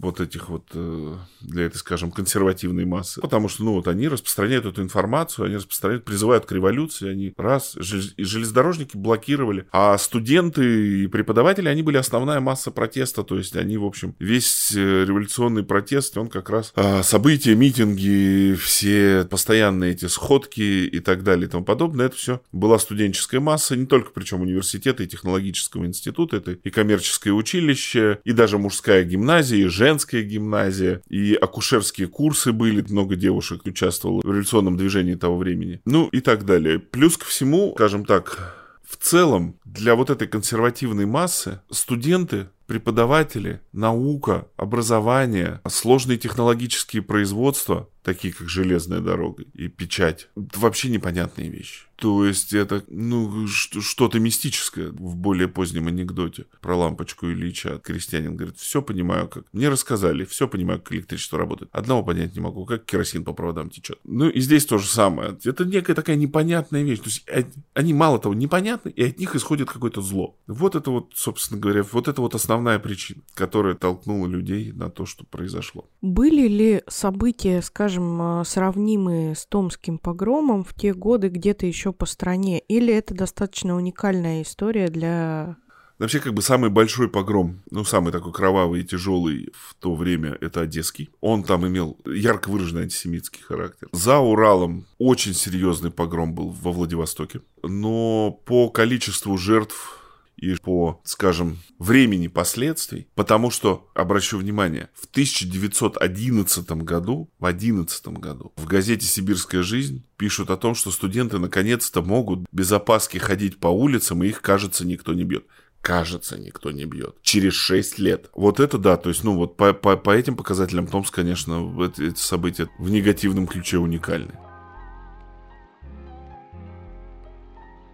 вот 0.00 0.20
этих 0.20 0.48
вот, 0.48 0.68
э, 0.72 1.16
для 1.40 1.64
этой, 1.64 1.78
скажем, 1.78 2.12
консервативной 2.12 2.84
массы. 2.84 3.20
Потому 3.20 3.48
что, 3.48 3.64
ну, 3.64 3.72
вот 3.72 3.88
они 3.88 4.06
распространяют 4.06 4.66
эту 4.66 4.82
информацию, 4.82 5.46
они 5.46 5.56
распространяют, 5.56 6.04
призывают 6.04 6.46
к 6.46 6.52
революции, 6.52 7.10
они 7.10 7.34
раз, 7.36 7.76
железнодорожники 7.76 8.96
блокировали, 8.96 9.66
а 9.72 9.98
студенты 9.98 11.02
и 11.02 11.06
преподаватели, 11.08 11.66
они 11.66 11.82
были 11.82 11.96
основная 11.96 12.38
масса 12.38 12.70
протеста, 12.70 13.24
то 13.24 13.36
есть 13.36 13.56
они, 13.56 13.76
в 13.76 13.84
общем, 13.84 14.14
весь 14.20 14.72
э, 14.76 15.04
революционный 15.04 15.64
протест, 15.64 16.16
он 16.16 16.28
как 16.28 16.50
раз 16.50 16.72
а, 16.76 17.02
события, 17.02 17.56
митинги, 17.56 18.54
все 18.54 19.26
постоянные 19.28 19.92
эти 19.92 20.06
сходки 20.06 20.86
и 20.86 21.00
так 21.00 21.24
далее 21.24 21.48
и 21.48 21.50
тому 21.50 21.64
подобное, 21.64 22.06
это 22.06 22.16
все 22.16 22.40
была 22.52 22.78
студенческая 22.78 23.40
масса, 23.40 23.74
не 23.74 23.86
только 23.86 24.12
причем 24.12 24.42
университета 24.42 25.02
и 25.02 25.08
технологического 25.08 25.84
института, 25.84 26.36
это 26.36 26.52
и 26.52 26.70
коммерческое 26.70 27.32
училище, 27.32 27.87
училище, 27.88 28.20
и 28.24 28.32
даже 28.32 28.58
мужская 28.58 29.04
гимназия, 29.04 29.58
и 29.58 29.68
женская 29.68 30.22
гимназия, 30.22 31.02
и 31.08 31.34
акушерские 31.34 32.08
курсы 32.08 32.52
были, 32.52 32.84
много 32.88 33.16
девушек 33.16 33.62
участвовало 33.64 34.20
в 34.22 34.24
революционном 34.24 34.76
движении 34.76 35.14
того 35.14 35.38
времени, 35.38 35.80
ну 35.84 36.08
и 36.08 36.20
так 36.20 36.44
далее. 36.44 36.78
Плюс 36.78 37.16
ко 37.16 37.26
всему, 37.26 37.72
скажем 37.74 38.04
так, 38.04 38.54
в 38.88 38.96
целом 38.96 39.58
для 39.64 39.94
вот 39.94 40.10
этой 40.10 40.28
консервативной 40.28 41.06
массы 41.06 41.60
студенты 41.70 42.48
преподаватели, 42.68 43.60
наука, 43.72 44.46
образование, 44.56 45.60
сложные 45.66 46.18
технологические 46.18 47.02
производства, 47.02 47.88
такие 48.04 48.32
как 48.32 48.48
железная 48.48 49.00
дорога 49.00 49.42
и 49.54 49.68
печать, 49.68 50.28
это 50.36 50.60
вообще 50.60 50.88
непонятные 50.88 51.48
вещи. 51.48 51.88
То 51.96 52.24
есть 52.24 52.52
это, 52.52 52.84
ну, 52.86 53.48
что-то 53.48 54.20
мистическое 54.20 54.90
в 54.90 55.16
более 55.16 55.48
позднем 55.48 55.88
анекдоте 55.88 56.46
про 56.60 56.76
лампочку 56.76 57.26
Ильича. 57.26 57.80
Крестьянин 57.82 58.36
говорит, 58.36 58.56
все 58.56 58.82
понимаю, 58.82 59.26
как... 59.26 59.44
Мне 59.52 59.68
рассказали, 59.68 60.24
все 60.24 60.46
понимаю, 60.46 60.80
как 60.80 60.92
электричество 60.92 61.40
работает. 61.40 61.70
Одного 61.74 62.04
понять 62.04 62.36
не 62.36 62.40
могу, 62.40 62.64
как 62.66 62.84
керосин 62.84 63.24
по 63.24 63.32
проводам 63.32 63.68
течет. 63.68 63.98
Ну 64.04 64.28
и 64.28 64.40
здесь 64.40 64.64
то 64.64 64.78
же 64.78 64.86
самое. 64.86 65.36
Это 65.44 65.64
некая 65.64 65.94
такая 65.94 66.14
непонятная 66.14 66.84
вещь. 66.84 67.00
То 67.00 67.06
есть 67.06 67.26
они 67.74 67.92
мало 67.92 68.20
того 68.20 68.32
непонятны, 68.32 68.90
и 68.90 69.02
от 69.02 69.18
них 69.18 69.34
исходит 69.34 69.68
какое-то 69.68 70.00
зло. 70.00 70.36
Вот 70.46 70.76
это 70.76 70.92
вот, 70.92 71.10
собственно 71.16 71.60
говоря, 71.60 71.82
вот 71.82 72.06
это 72.06 72.20
вот 72.20 72.36
основная 72.58 72.78
причина, 72.78 73.22
которая 73.34 73.74
толкнула 73.74 74.26
людей 74.26 74.72
на 74.72 74.90
то, 74.90 75.06
что 75.06 75.24
произошло. 75.24 75.88
Были 76.02 76.48
ли 76.48 76.82
события, 76.88 77.62
скажем, 77.62 78.42
сравнимые 78.44 79.34
с 79.34 79.46
Томским 79.46 79.98
погромом 79.98 80.64
в 80.64 80.74
те 80.74 80.92
годы 80.92 81.28
где-то 81.28 81.66
еще 81.66 81.78
еще 81.78 81.92
по 81.92 82.06
стране? 82.06 82.58
Или 82.58 82.92
это 82.92 83.14
достаточно 83.14 83.76
уникальная 83.76 84.42
история 84.42 84.88
для 84.88 85.56
Вообще, 85.98 86.20
как 86.20 86.32
бы 86.32 86.42
самый 86.42 86.70
большой 86.70 87.08
погром, 87.08 87.60
ну, 87.72 87.84
самый 87.84 88.12
такой 88.12 88.32
кровавый 88.32 88.82
и 88.82 88.84
тяжелый 88.84 89.50
в 89.52 89.74
то 89.74 89.96
время, 89.96 90.38
это 90.40 90.60
Одесский. 90.60 91.10
Он 91.20 91.42
там 91.42 91.66
имел 91.66 91.98
ярко 92.06 92.50
выраженный 92.50 92.82
антисемитский 92.82 93.42
характер. 93.42 93.88
За 93.90 94.18
Уралом 94.18 94.86
очень 94.98 95.34
серьезный 95.34 95.90
погром 95.90 96.34
был 96.34 96.50
во 96.50 96.70
Владивостоке. 96.70 97.40
Но 97.64 98.30
по 98.44 98.70
количеству 98.70 99.36
жертв 99.36 99.98
и 100.38 100.54
по, 100.54 101.00
скажем, 101.04 101.58
времени 101.78 102.28
последствий, 102.28 103.08
потому 103.14 103.50
что, 103.50 103.88
обращу 103.94 104.38
внимание, 104.38 104.88
в 104.94 105.06
1911 105.06 106.70
году, 106.82 107.30
в 107.38 107.44
11 107.44 108.08
году, 108.08 108.52
в 108.56 108.66
газете 108.66 109.06
«Сибирская 109.06 109.62
жизнь» 109.62 110.04
пишут 110.16 110.50
о 110.50 110.56
том, 110.56 110.74
что 110.74 110.90
студенты 110.90 111.38
наконец-то 111.38 112.02
могут 112.02 112.46
без 112.52 112.70
опаски 112.72 113.18
ходить 113.18 113.58
по 113.58 113.68
улицам, 113.68 114.22
и 114.22 114.28
их, 114.28 114.40
кажется, 114.40 114.86
никто 114.86 115.12
не 115.12 115.24
бьет 115.24 115.44
кажется, 115.80 116.36
никто 116.36 116.70
не 116.70 116.84
бьет. 116.84 117.16
Через 117.22 117.54
6 117.54 117.98
лет. 117.98 118.30
Вот 118.34 118.60
это 118.60 118.76
да, 118.76 118.96
то 118.98 119.08
есть, 119.08 119.24
ну 119.24 119.36
вот 119.36 119.56
по, 119.56 119.72
по, 119.72 119.96
по 119.96 120.10
этим 120.10 120.36
показателям 120.36 120.86
Томск, 120.86 121.14
конечно, 121.14 121.72
эти, 121.82 122.18
события 122.18 122.68
в 122.78 122.90
негативном 122.90 123.46
ключе 123.46 123.78
уникальны. 123.78 124.34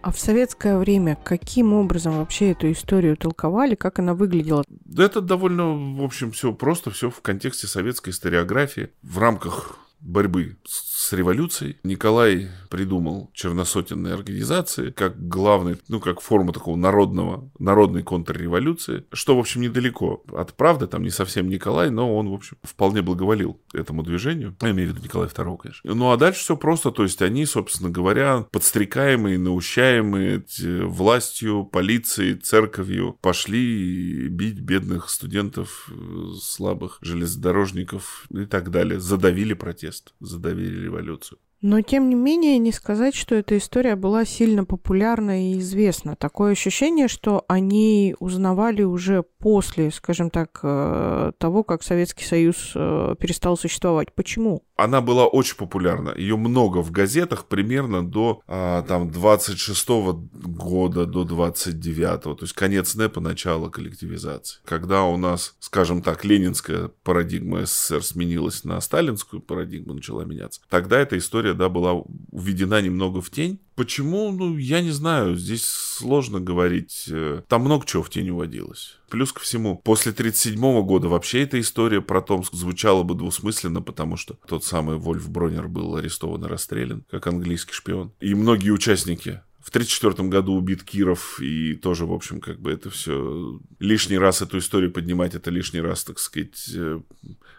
А 0.05 0.11
в 0.11 0.19
советское 0.19 0.77
время 0.77 1.17
каким 1.23 1.73
образом 1.73 2.19
вообще 2.19 2.51
эту 2.51 2.71
историю 2.71 3.17
толковали, 3.17 3.73
как 3.73 3.97
она 3.97 4.13
выглядела? 4.13 4.63
Это 4.95 5.19
довольно, 5.19 5.95
в 5.95 6.03
общем, 6.03 6.31
все 6.31 6.53
просто, 6.53 6.91
все 6.91 7.09
в 7.09 7.21
контексте 7.21 7.65
советской 7.65 8.11
историографии, 8.11 8.91
в 9.01 9.17
рамках 9.17 9.79
борьбы 10.01 10.57
с 10.63 11.11
революцией. 11.11 11.79
Николай 11.83 12.49
придумал 12.75 13.31
черносотенные 13.33 14.13
организации 14.13 14.91
как 14.91 15.29
главный, 15.29 15.77
ну, 15.87 16.01
как 16.01 16.19
форму 16.19 16.51
такого 16.51 16.75
народного, 16.75 17.49
народной 17.57 18.03
контрреволюции, 18.03 19.05
что, 19.13 19.37
в 19.37 19.39
общем, 19.39 19.61
недалеко 19.61 20.25
от 20.33 20.53
правды, 20.55 20.85
там 20.85 21.01
не 21.03 21.09
совсем 21.09 21.47
Николай, 21.47 21.89
но 21.89 22.13
он, 22.13 22.27
в 22.27 22.33
общем, 22.33 22.57
вполне 22.63 23.01
благоволил 23.01 23.61
этому 23.73 24.03
движению. 24.03 24.57
Я 24.61 24.71
имею 24.71 24.89
в 24.89 24.91
виду 24.91 25.05
Николая 25.05 25.29
II, 25.29 25.57
конечно. 25.57 25.93
Ну, 25.93 26.11
а 26.11 26.17
дальше 26.17 26.41
все 26.41 26.57
просто, 26.57 26.91
то 26.91 27.03
есть 27.03 27.21
они, 27.21 27.45
собственно 27.45 27.89
говоря, 27.89 28.45
подстрекаемые, 28.51 29.39
наущаемые 29.39 30.43
властью, 30.85 31.63
полицией, 31.63 32.35
церковью, 32.35 33.17
пошли 33.21 34.27
бить 34.27 34.59
бедных 34.59 35.09
студентов, 35.09 35.89
э, 35.89 36.33
слабых 36.41 36.97
железнодорожников 36.99 38.27
и 38.31 38.45
так 38.45 38.69
далее, 38.69 38.99
задавили 38.99 39.53
протест, 39.53 40.13
задавили 40.19 40.83
революцию. 40.83 41.39
Но, 41.67 41.81
тем 41.81 42.09
не 42.09 42.15
менее, 42.15 42.59
не 42.59 42.71
сказать, 42.71 43.15
что 43.15 43.33
эта 43.33 43.57
история 43.57 43.95
была 43.95 44.23
сильно 44.23 44.65
популярна 44.65 45.49
и 45.51 45.57
известна. 45.57 46.15
Такое 46.15 46.51
ощущение, 46.51 47.07
что 47.07 47.43
они 47.47 48.15
узнавали 48.19 48.83
уже 48.83 49.23
после, 49.23 49.89
скажем 49.89 50.29
так, 50.29 50.59
э, 50.61 51.31
того, 51.39 51.63
как 51.63 51.81
Советский 51.81 52.23
Союз 52.23 52.73
э, 52.75 53.15
перестал 53.19 53.57
существовать. 53.57 54.13
Почему? 54.13 54.61
Она 54.77 55.01
была 55.01 55.25
очень 55.25 55.55
популярна. 55.55 56.13
Ее 56.15 56.35
много 56.35 56.83
в 56.83 56.91
газетах 56.91 57.45
примерно 57.45 58.05
до 58.05 58.41
а, 58.45 58.81
там 58.83 59.09
26 59.09 59.89
-го 59.89 60.27
года, 60.33 61.05
до 61.05 61.23
29 61.23 62.25
-го. 62.25 62.35
То 62.35 62.43
есть 62.43 62.53
конец 62.53 62.93
НЭПа, 62.95 63.21
начало 63.21 63.69
коллективизации. 63.69 64.59
Когда 64.65 65.03
у 65.03 65.17
нас, 65.17 65.55
скажем 65.59 66.01
так, 66.01 66.25
ленинская 66.25 66.89
парадигма 67.03 67.65
СССР 67.65 68.03
сменилась 68.03 68.65
на 68.65 68.81
сталинскую 68.81 69.41
парадигму, 69.41 69.93
начала 69.93 70.25
меняться, 70.25 70.61
тогда 70.69 70.99
эта 70.99 71.17
история 71.17 71.54
да, 71.55 71.69
была 71.69 72.03
уведена 72.31 72.81
немного 72.81 73.21
в 73.21 73.29
тень. 73.29 73.59
Почему? 73.75 74.31
Ну, 74.31 74.57
я 74.57 74.81
не 74.81 74.91
знаю. 74.91 75.35
Здесь 75.35 75.65
сложно 75.65 76.39
говорить. 76.39 77.05
Э, 77.09 77.41
там 77.47 77.61
много 77.61 77.85
чего 77.85 78.03
в 78.03 78.09
тень 78.09 78.29
уводилось. 78.29 78.97
Плюс 79.09 79.31
ко 79.31 79.41
всему, 79.41 79.77
после 79.77 80.11
1937 80.11 80.85
года 80.85 81.07
вообще 81.09 81.43
эта 81.43 81.59
история 81.59 82.01
про 82.01 82.21
Томск 82.21 82.53
звучала 82.53 83.03
бы 83.03 83.15
двусмысленно, 83.15 83.81
потому 83.81 84.17
что 84.17 84.37
тот 84.47 84.63
самый 84.63 84.97
Вольф 84.97 85.29
Бронер 85.29 85.67
был 85.67 85.95
арестован 85.95 86.45
и 86.45 86.47
расстрелян, 86.47 87.03
как 87.09 87.27
английский 87.27 87.73
шпион. 87.73 88.11
И 88.19 88.33
многие 88.35 88.71
участники 88.71 89.41
В 89.65 89.69
1934 89.69 90.29
году 90.29 90.53
убит 90.53 90.83
Киров, 90.83 91.39
и 91.41 91.73
тоже, 91.73 92.05
в 92.05 92.13
общем, 92.13 92.39
как 92.39 92.59
бы 92.59 92.71
это 92.71 92.91
все... 92.91 93.59
Лишний 93.79 94.19
раз 94.19 94.43
эту 94.43 94.59
историю 94.59 94.91
поднимать, 94.91 95.33
это 95.33 95.49
лишний 95.49 95.81
раз, 95.81 96.03
так 96.03 96.19
сказать, 96.19 96.69
э, 96.71 97.01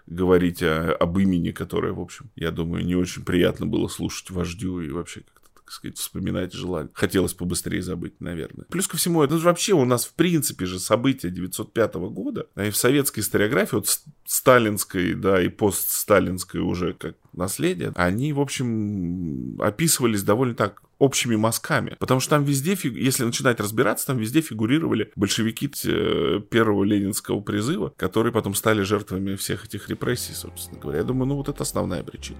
говорить 0.07 0.63
о, 0.63 0.95
об 0.95 1.19
имени, 1.19 1.51
которое, 1.51 1.93
в 1.93 2.01
общем, 2.01 2.31
я 2.37 2.53
думаю, 2.53 2.87
не 2.87 2.95
очень 2.95 3.25
приятно 3.25 3.67
было 3.67 3.89
слушать 3.89 4.31
вождю 4.31 4.81
и 4.83 4.91
вообще 4.91 5.25
так 5.67 5.73
сказать, 5.73 5.99
вспоминать 5.99 6.53
желание. 6.53 6.93
Хотелось 6.95 7.35
побыстрее 7.35 7.83
забыть, 7.83 8.21
наверное. 8.21 8.67
Плюс 8.71 8.87
ко 8.87 8.97
всему, 8.97 9.25
это 9.25 9.37
вообще 9.39 9.73
у 9.73 9.85
нас, 9.85 10.05
в 10.05 10.15
принципе 10.15 10.65
же, 10.65 10.79
события 10.79 11.29
905 11.29 11.95
года, 11.95 12.47
и 12.55 12.71
в 12.71 12.77
советской 12.77 13.21
историографии, 13.21 13.75
вот 13.75 13.89
сталинской, 14.25 15.15
да, 15.15 15.43
и 15.43 15.49
постсталинской 15.49 16.61
уже 16.61 16.93
как 16.93 17.17
наследие, 17.33 17.93
они, 17.97 18.33
в 18.33 18.41
общем, 18.41 19.61
описывались 19.61 20.23
довольно 20.23 20.55
так 20.55 20.85
общими 21.01 21.35
мазками. 21.35 21.97
Потому 21.99 22.21
что 22.21 22.31
там 22.31 22.45
везде, 22.45 22.79
если 22.85 23.25
начинать 23.25 23.59
разбираться, 23.59 24.07
там 24.07 24.19
везде 24.19 24.43
фигурировали 24.43 25.11
большевики 25.17 25.69
э, 25.85 26.41
первого 26.49 26.85
ленинского 26.85 27.41
призыва, 27.41 27.93
которые 27.97 28.33
потом 28.33 28.55
стали 28.55 28.83
жертвами 28.83 29.35
всех 29.35 29.65
этих 29.65 29.89
репрессий, 29.89 30.33
собственно 30.33 30.81
говоря. 30.81 31.01
Я 31.01 31.05
думаю, 31.05 31.27
ну 31.27 31.35
вот 31.35 31.49
это 31.49 31.65
основная 31.65 32.05
причина. 32.05 32.39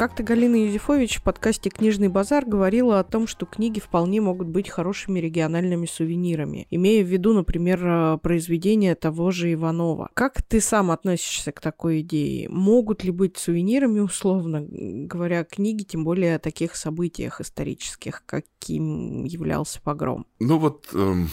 Как-то 0.00 0.22
Галина 0.22 0.56
Юзефович 0.56 1.18
в 1.18 1.22
подкасте 1.22 1.68
«Книжный 1.68 2.08
базар» 2.08 2.46
говорила 2.46 3.00
о 3.00 3.04
том, 3.04 3.26
что 3.26 3.44
книги 3.44 3.80
вполне 3.80 4.22
могут 4.22 4.48
быть 4.48 4.70
хорошими 4.70 5.20
региональными 5.20 5.84
сувенирами, 5.84 6.66
имея 6.70 7.04
в 7.04 7.06
виду, 7.06 7.34
например, 7.34 7.86
э, 7.86 8.18
произведения 8.22 8.94
того 8.94 9.30
же 9.30 9.52
Иванова. 9.52 10.08
Как 10.14 10.40
ты 10.40 10.62
сам 10.62 10.90
относишься 10.90 11.52
к 11.52 11.60
такой 11.60 12.00
идее? 12.00 12.48
Могут 12.48 13.04
ли 13.04 13.10
быть 13.10 13.36
сувенирами, 13.36 14.00
условно 14.00 14.64
говоря, 14.66 15.44
книги, 15.44 15.82
тем 15.82 16.04
более 16.04 16.36
о 16.36 16.38
таких 16.38 16.76
событиях 16.76 17.42
исторических, 17.42 18.22
каким 18.24 19.24
являлся 19.24 19.82
погром? 19.82 20.24
Ну 20.38 20.56
вот, 20.56 20.88
эм, 20.94 21.28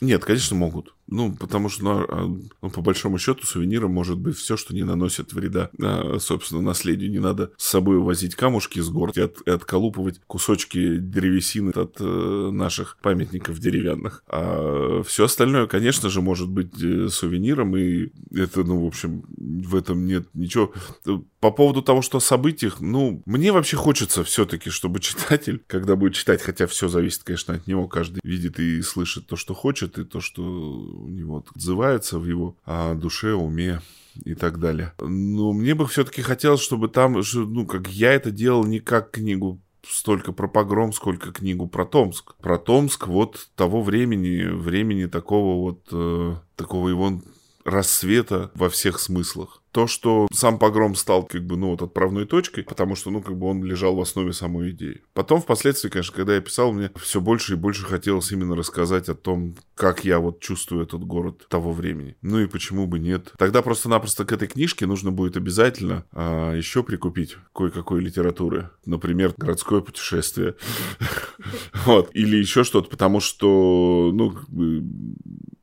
нет, 0.00 0.24
конечно, 0.24 0.56
могут. 0.56 0.95
Ну, 1.08 1.34
потому 1.34 1.68
что, 1.68 1.84
ну, 1.84 2.06
а, 2.08 2.26
ну, 2.62 2.70
по 2.70 2.80
большому 2.80 3.18
счету, 3.18 3.46
сувениром 3.46 3.92
может 3.92 4.18
быть 4.18 4.36
все, 4.36 4.56
что 4.56 4.74
не 4.74 4.82
наносит 4.82 5.32
вреда, 5.32 5.70
а, 5.80 6.18
собственно, 6.18 6.60
наследию. 6.62 7.10
Не 7.10 7.20
надо 7.20 7.52
с 7.56 7.66
собой 7.66 7.98
увозить 7.98 8.34
камушки 8.34 8.78
из 8.78 8.88
гор 8.88 9.12
и, 9.14 9.20
от, 9.20 9.40
и 9.46 9.50
отколупывать 9.50 10.20
кусочки 10.26 10.96
древесины 10.96 11.70
от 11.70 11.96
э, 12.00 12.50
наших 12.52 12.98
памятников 13.02 13.58
деревянных. 13.58 14.24
А 14.28 15.02
все 15.04 15.24
остальное, 15.24 15.66
конечно 15.66 16.10
же, 16.10 16.20
может 16.20 16.48
быть 16.48 16.72
э, 16.82 17.08
сувениром, 17.08 17.76
и 17.76 18.10
это, 18.34 18.64
ну, 18.64 18.84
в 18.84 18.86
общем, 18.86 19.24
в 19.36 19.76
этом 19.76 20.06
нет 20.06 20.28
ничего. 20.34 20.72
По 21.40 21.50
поводу 21.50 21.82
того, 21.82 22.02
что 22.02 22.18
о 22.18 22.20
событиях, 22.20 22.80
ну, 22.80 23.22
мне 23.26 23.52
вообще 23.52 23.76
хочется 23.76 24.24
все-таки, 24.24 24.70
чтобы 24.70 24.98
читатель, 24.98 25.62
когда 25.68 25.94
будет 25.94 26.14
читать, 26.14 26.42
хотя 26.42 26.66
все 26.66 26.88
зависит, 26.88 27.22
конечно, 27.22 27.54
от 27.54 27.66
него, 27.68 27.86
каждый 27.86 28.20
видит 28.24 28.58
и 28.58 28.82
слышит 28.82 29.26
то, 29.26 29.36
что 29.36 29.54
хочет, 29.54 29.98
и 29.98 30.04
то, 30.04 30.20
что 30.20 30.95
у 30.96 31.08
него 31.08 31.44
отзывается 31.54 32.18
в 32.18 32.26
его 32.26 32.56
а, 32.64 32.94
душе, 32.94 33.34
уме 33.34 33.80
и 34.24 34.34
так 34.34 34.58
далее. 34.58 34.92
Но 35.00 35.52
мне 35.52 35.74
бы 35.74 35.86
все-таки 35.86 36.22
хотелось, 36.22 36.60
чтобы 36.60 36.88
там, 36.88 37.20
ну, 37.34 37.66
как 37.66 37.88
я 37.88 38.12
это 38.12 38.30
делал 38.30 38.64
не 38.64 38.80
как 38.80 39.10
книгу 39.10 39.60
столько 39.88 40.32
про 40.32 40.48
погром, 40.48 40.92
сколько 40.92 41.32
книгу 41.32 41.66
про 41.66 41.84
Томск. 41.84 42.34
Про 42.36 42.58
Томск 42.58 43.06
вот 43.06 43.50
того 43.54 43.82
времени, 43.82 44.44
времени 44.44 45.06
такого 45.06 45.60
вот, 45.60 45.80
э, 45.92 46.36
такого 46.56 46.88
его 46.88 47.20
рассвета 47.64 48.50
во 48.54 48.68
всех 48.68 48.98
смыслах 49.00 49.62
то, 49.76 49.86
что 49.86 50.26
сам 50.32 50.58
погром 50.58 50.94
стал 50.94 51.24
как 51.24 51.44
бы, 51.44 51.58
ну, 51.58 51.68
вот 51.72 51.82
отправной 51.82 52.24
точкой, 52.24 52.64
потому 52.64 52.94
что, 52.94 53.10
ну, 53.10 53.20
как 53.20 53.36
бы 53.36 53.46
он 53.46 53.62
лежал 53.62 53.94
в 53.94 54.00
основе 54.00 54.32
самой 54.32 54.70
идеи. 54.70 55.02
Потом, 55.12 55.42
впоследствии, 55.42 55.90
конечно, 55.90 56.16
когда 56.16 56.34
я 56.34 56.40
писал, 56.40 56.72
мне 56.72 56.90
все 56.96 57.20
больше 57.20 57.52
и 57.52 57.56
больше 57.56 57.84
хотелось 57.84 58.32
именно 58.32 58.56
рассказать 58.56 59.10
о 59.10 59.14
том, 59.14 59.54
как 59.74 60.02
я 60.06 60.18
вот 60.18 60.40
чувствую 60.40 60.82
этот 60.82 61.04
город 61.04 61.46
того 61.50 61.72
времени. 61.72 62.16
Ну 62.22 62.38
и 62.38 62.46
почему 62.46 62.86
бы 62.86 62.98
нет. 62.98 63.34
Тогда 63.36 63.60
просто-напросто 63.60 64.24
к 64.24 64.32
этой 64.32 64.48
книжке 64.48 64.86
нужно 64.86 65.12
будет 65.12 65.36
обязательно 65.36 66.06
а, 66.10 66.54
еще 66.54 66.82
прикупить 66.82 67.36
кое-какой 67.54 68.00
литературы. 68.00 68.70
Например, 68.86 69.34
«Городское 69.36 69.82
путешествие». 69.82 70.54
Вот. 71.84 72.10
Или 72.14 72.36
еще 72.36 72.64
что-то, 72.64 72.88
потому 72.88 73.20
что, 73.20 74.10
ну, 74.12 74.34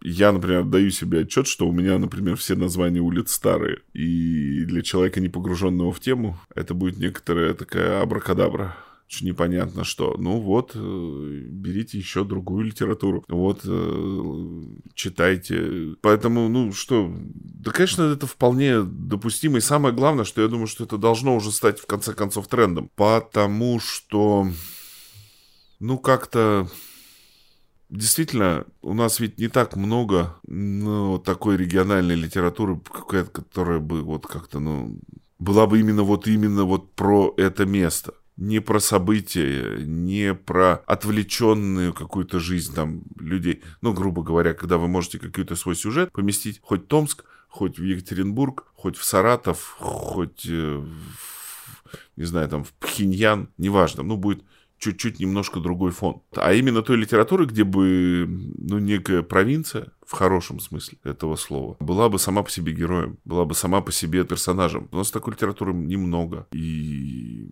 я, 0.06 0.34
например, 0.34 0.66
даю 0.66 0.92
себе 0.92 1.22
отчет, 1.22 1.48
что 1.48 1.68
у 1.68 1.72
меня, 1.72 1.98
например, 1.98 2.36
все 2.36 2.56
названия 2.56 3.00
улиц 3.00 3.32
старые. 3.32 3.80
И 3.94 4.66
для 4.66 4.82
человека, 4.82 5.22
не 5.22 5.30
погруженного 5.30 5.94
в 5.94 6.02
тему, 6.02 6.38
это 6.54 6.74
будет 6.74 6.98
некоторая 6.98 7.54
такая 7.54 8.02
абракадабра 8.02 8.76
что 9.08 9.26
непонятно 9.26 9.84
что. 9.84 10.16
Ну 10.18 10.40
вот, 10.40 10.72
э, 10.74 10.80
берите 10.80 12.00
еще 12.00 12.24
другую 12.24 12.66
литературу. 12.66 13.24
Вот, 13.28 13.62
э, 13.64 14.62
читайте. 14.96 15.96
Поэтому, 16.02 16.50
ну 16.50 16.74
что, 16.74 17.14
да, 17.16 17.72
конечно, 17.72 18.04
это 18.04 18.26
вполне 18.26 18.82
допустимо. 18.82 19.60
И 19.60 19.62
самое 19.62 19.94
главное, 19.94 20.26
что 20.26 20.42
я 20.42 20.48
думаю, 20.48 20.68
что 20.68 20.84
это 20.84 20.98
должно 20.98 21.36
уже 21.36 21.52
стать, 21.52 21.80
в 21.80 21.86
конце 21.86 22.14
концов, 22.14 22.48
трендом. 22.48 22.90
Потому 22.96 23.80
что, 23.80 24.48
ну, 25.80 26.00
как-то 26.00 26.68
Действительно, 27.94 28.66
у 28.82 28.96
нас 28.96 29.20
ведь 29.20 29.38
не 29.38 29.50
так 29.50 29.76
много 29.76 30.36
ну, 30.48 31.20
такой 31.20 31.58
региональной 31.58 32.16
литературы, 32.16 32.80
которая 32.80 33.78
бы 33.78 34.02
вот 34.02 34.26
как-то, 34.26 34.60
ну, 34.60 34.98
была 35.38 35.68
бы 35.68 35.80
именно 35.80 36.02
вот 36.02 36.28
именно 36.28 36.64
вот 36.64 36.92
про 36.94 37.36
это 37.38 37.68
место. 37.68 38.16
Не 38.36 38.62
про 38.62 38.80
события, 38.80 39.78
не 39.86 40.34
про 40.34 40.78
отвлеченную 40.88 41.94
какую-то 41.94 42.40
жизнь 42.40 42.74
там 42.74 43.04
людей. 43.20 43.62
Ну, 43.82 43.94
грубо 43.94 44.24
говоря, 44.24 44.56
когда 44.56 44.80
вы 44.80 44.88
можете 44.88 45.20
какой-то 45.20 45.56
свой 45.56 45.76
сюжет 45.76 46.12
поместить 46.12 46.62
хоть 46.64 46.86
в 46.86 46.88
Томск, 46.88 47.26
хоть 47.48 47.78
в 47.78 47.84
Екатеринбург, 47.84 48.66
хоть 48.74 48.98
в 48.98 49.04
Саратов, 49.04 49.76
хоть, 49.78 50.48
э, 50.48 50.78
в, 50.78 51.98
не 52.18 52.24
знаю, 52.24 52.50
там 52.50 52.64
в 52.64 52.74
Пхеньян, 52.74 53.50
неважно, 53.60 54.02
ну, 54.02 54.18
будет 54.18 54.44
чуть-чуть 54.84 55.20
немножко 55.20 55.60
другой 55.60 55.92
фон. 55.92 56.22
А 56.36 56.54
именно 56.54 56.82
той 56.82 56.98
литературы, 56.98 57.46
где 57.46 57.64
бы, 57.64 58.28
ну, 58.28 58.80
некая 58.80 59.22
провинция, 59.24 59.88
в 60.06 60.12
хорошем 60.12 60.60
смысле 60.60 60.98
этого 61.04 61.38
слова, 61.38 61.78
была 61.80 62.10
бы 62.10 62.20
сама 62.20 62.44
по 62.44 62.52
себе 62.52 62.74
героем, 62.74 63.18
была 63.24 63.46
бы 63.46 63.56
сама 63.56 63.82
по 63.82 63.92
себе 63.92 64.26
персонажем. 64.26 64.90
У 64.92 64.98
нас 64.98 65.12
такой 65.12 65.34
литературы 65.34 65.74
немного. 65.74 66.48
И 66.52 67.48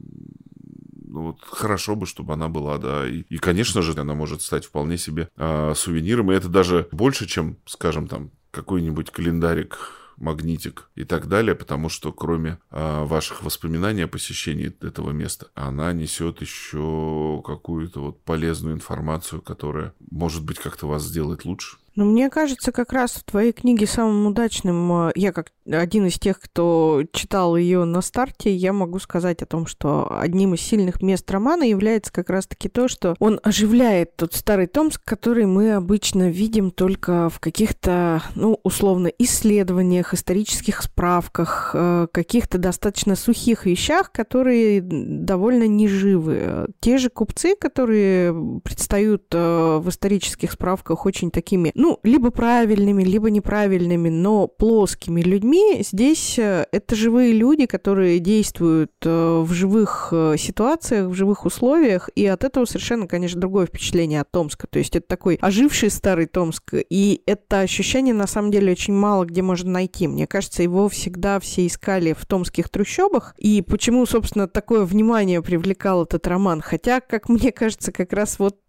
ну, 1.08 1.24
вот 1.24 1.41
хорошо 1.41 1.96
бы, 1.96 2.06
чтобы 2.06 2.34
она 2.34 2.50
была, 2.50 2.78
да. 2.78 3.08
И, 3.08 3.24
и, 3.30 3.38
конечно 3.38 3.82
же, 3.82 4.00
она 4.00 4.13
может 4.13 4.41
стать 4.41 4.65
вполне 4.65 4.98
себе 4.98 5.30
а, 5.38 5.74
сувениром. 5.74 6.32
И 6.32 6.36
это 6.36 6.50
даже 6.50 6.88
больше, 6.91 7.28
чем, 7.28 7.58
скажем, 7.65 8.08
там, 8.08 8.32
какой-нибудь 8.52 9.12
календарик 9.12 10.01
магнитик 10.21 10.89
и 10.95 11.03
так 11.03 11.27
далее, 11.27 11.55
потому 11.55 11.89
что 11.89 12.13
кроме 12.13 12.60
а, 12.69 13.05
ваших 13.05 13.43
воспоминаний 13.43 14.03
о 14.03 14.07
посещении 14.07 14.73
этого 14.81 15.12
места, 15.12 15.47
она 15.55 15.91
несет 15.93 16.41
еще 16.41 17.41
какую-то 17.45 18.01
вот 18.01 18.23
полезную 18.23 18.75
информацию, 18.75 19.41
которая 19.41 19.93
может 20.10 20.45
быть 20.45 20.60
как-то 20.60 20.88
вас 20.88 21.03
сделать 21.03 21.45
лучше. 21.45 21.77
Но 21.95 22.06
мне 22.06 22.30
кажется, 22.30 22.71
как 22.71 22.93
раз 22.93 23.12
в 23.12 23.23
твоей 23.23 23.51
книге 23.51 23.86
самым 23.86 24.27
удачным, 24.27 25.08
э, 25.08 25.12
я 25.15 25.34
как 25.34 25.51
один 25.69 26.08
из 26.08 26.17
тех, 26.17 26.39
кто 26.39 27.04
читал 27.12 27.56
ее 27.56 27.84
на 27.84 28.01
старте, 28.01 28.54
я 28.54 28.73
могу 28.73 28.99
сказать 28.99 29.41
о 29.41 29.45
том, 29.45 29.65
что 29.65 30.08
одним 30.19 30.54
из 30.54 30.62
сильных 30.62 31.01
мест 31.01 31.30
романа 31.30 31.63
является 31.63 32.12
как 32.12 32.30
раз-таки 32.30 32.69
то, 32.69 32.88
что 32.88 33.15
он 33.19 33.39
оживляет 33.43 34.15
тот 34.15 34.34
старый 34.34 34.67
Томск, 34.67 35.01
который 35.04 35.45
мы 35.45 35.73
обычно 35.73 36.30
видим 36.30 36.71
только 36.71 37.30
в 37.30 37.39
каких-то, 37.39 38.23
ну, 38.36 38.60
условно, 38.63 39.08
исследованиях, 39.19 40.13
исторических 40.13 40.82
справках, 40.82 41.71
э, 41.73 42.08
каких-то 42.12 42.58
достаточно 42.58 43.15
сухих 43.15 43.65
вещах, 43.65 44.12
которые 44.12 44.82
довольно 44.82 45.67
неживы. 45.67 46.67
Те 46.80 46.97
же 46.97 47.10
купцы, 47.10 47.56
которые 47.56 48.34
предстают 48.63 49.23
э, 49.32 49.77
в 49.82 49.89
исторических 49.89 50.51
справках 50.51 51.06
очень 51.06 51.32
такими 51.32 51.71
ну, 51.82 52.00
либо 52.04 52.30
правильными, 52.30 53.04
либо 53.04 53.32
неправильными, 53.32 54.10
но 54.10 54.48
плоскими 54.48 55.22
людьми. 55.22 55.82
Здесь 55.82 56.38
э, 56.38 56.67
это 56.72 56.96
живые 56.96 57.34
люди, 57.34 57.65
которые 57.65 58.20
действуют 58.20 58.91
э, 59.04 59.39
в 59.39 59.52
живых 59.52 60.10
э, 60.12 60.36
ситуациях, 60.38 61.08
в 61.08 61.15
живых 61.15 61.44
условиях, 61.44 62.12
и 62.13 62.28
от 62.28 62.44
этого 62.44 62.65
совершенно, 62.65 63.08
конечно, 63.08 63.41
другое 63.41 63.65
впечатление 63.65 64.22
от 64.22 64.30
Томска. 64.30 64.67
То 64.67 64.78
есть 64.78 64.96
это 64.96 65.08
такой 65.08 65.39
оживший 65.41 65.89
старый 65.89 66.28
Томск, 66.28 66.76
и 66.88 67.24
это 67.26 67.62
ощущение, 67.62 68.13
на 68.13 68.28
самом 68.28 68.52
деле, 68.52 68.74
очень 68.74 68.94
мало 68.94 69.26
где 69.26 69.41
можно 69.41 69.72
найти. 69.72 70.08
Мне 70.08 70.28
кажется, 70.28 70.62
его 70.62 70.88
всегда 70.88 71.39
все 71.39 71.65
искали 71.65 72.13
в 72.13 72.28
томских 72.28 72.70
трущобах, 72.70 73.34
и 73.39 73.63
почему, 73.63 74.06
собственно, 74.06 74.48
такое 74.48 74.86
внимание 74.86 75.41
привлекал 75.41 76.04
этот 76.04 76.28
роман. 76.28 76.62
Хотя, 76.62 77.02
как 77.02 77.28
мне 77.28 77.52
кажется, 77.52 77.91
как 77.91 78.13
раз 78.13 78.38
вот 78.38 78.60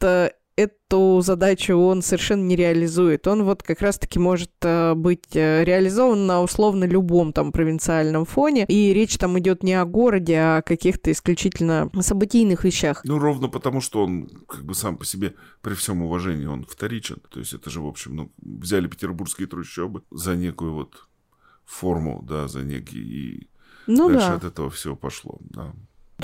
эту 0.57 1.21
задачу 1.23 1.77
он 1.77 2.03
совершенно 2.03 2.43
не 2.43 2.57
реализует. 2.57 3.27
Он 3.27 3.45
вот 3.45 3.63
как 3.63 3.81
раз-таки 3.81 4.19
может 4.19 4.51
э, 4.63 4.95
быть 4.95 5.35
э, 5.35 5.65
реализован 5.65 6.27
на 6.27 6.43
условно 6.43 6.85
любом 6.85 7.33
там 7.33 7.53
провинциальном 7.53 8.25
фоне, 8.25 8.67
и 8.69 8.93
речь 8.93 9.17
там 9.17 9.39
идет 9.39 9.63
не 9.63 9.75
о 9.75 9.85
городе, 9.85 10.37
а 10.37 10.57
о 10.59 10.63
каких-то 10.63 11.11
исключительно 11.11 11.91
событийных 12.01 12.65
вещах. 12.65 13.03
Ну, 13.05 13.19
ровно 13.19 13.49
потому, 13.49 13.81
что 13.81 14.03
он 14.05 14.29
как 14.47 14.65
бы 14.65 14.75
сам 14.75 14.97
по 14.97 15.05
себе, 15.05 15.35
при 15.61 15.75
всем 15.75 16.03
уважении, 16.03 16.47
он 16.47 16.65
вторичен. 16.65 17.21
То 17.31 17.41
есть 17.41 17.55
это 17.55 17.71
же, 17.71 17.81
в 17.81 17.87
общем, 17.87 18.17
ну, 18.17 18.33
взяли 18.43 18.87
петербургские 18.87 19.49
трущобы 19.49 20.03
за 20.11 20.37
некую 20.37 20.75
вот 20.75 21.09
форму, 21.65 22.23
да, 22.29 22.49
за 22.49 22.63
некий... 22.63 22.99
И 22.99 23.49
ну, 23.87 24.09
дальше 24.09 24.29
да. 24.29 24.35
от 24.37 24.45
этого 24.45 24.71
все 24.71 24.95
пошло, 24.95 25.39
да. 25.41 25.73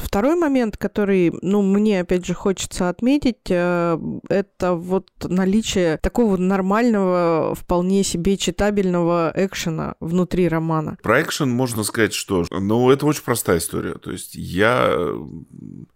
Второй 0.00 0.37
момент, 0.37 0.76
который, 0.76 1.32
ну, 1.42 1.62
мне, 1.62 2.00
опять 2.00 2.26
же, 2.26 2.34
хочется 2.34 2.88
отметить, 2.88 3.48
э, 3.48 3.98
это 4.28 4.74
вот 4.74 5.08
наличие 5.24 5.98
такого 5.98 6.37
нормального, 6.37 7.54
вполне 7.54 8.04
себе 8.04 8.37
читабельного 8.37 9.32
экшена 9.34 9.94
внутри 10.00 10.48
романа. 10.48 10.98
Про 11.02 11.22
экшен 11.22 11.50
можно 11.50 11.82
сказать, 11.82 12.14
что, 12.14 12.44
ну, 12.50 12.90
это 12.90 13.06
очень 13.06 13.22
простая 13.22 13.58
история. 13.58 13.94
То 13.94 14.11
есть 14.11 14.34
я, 14.34 14.96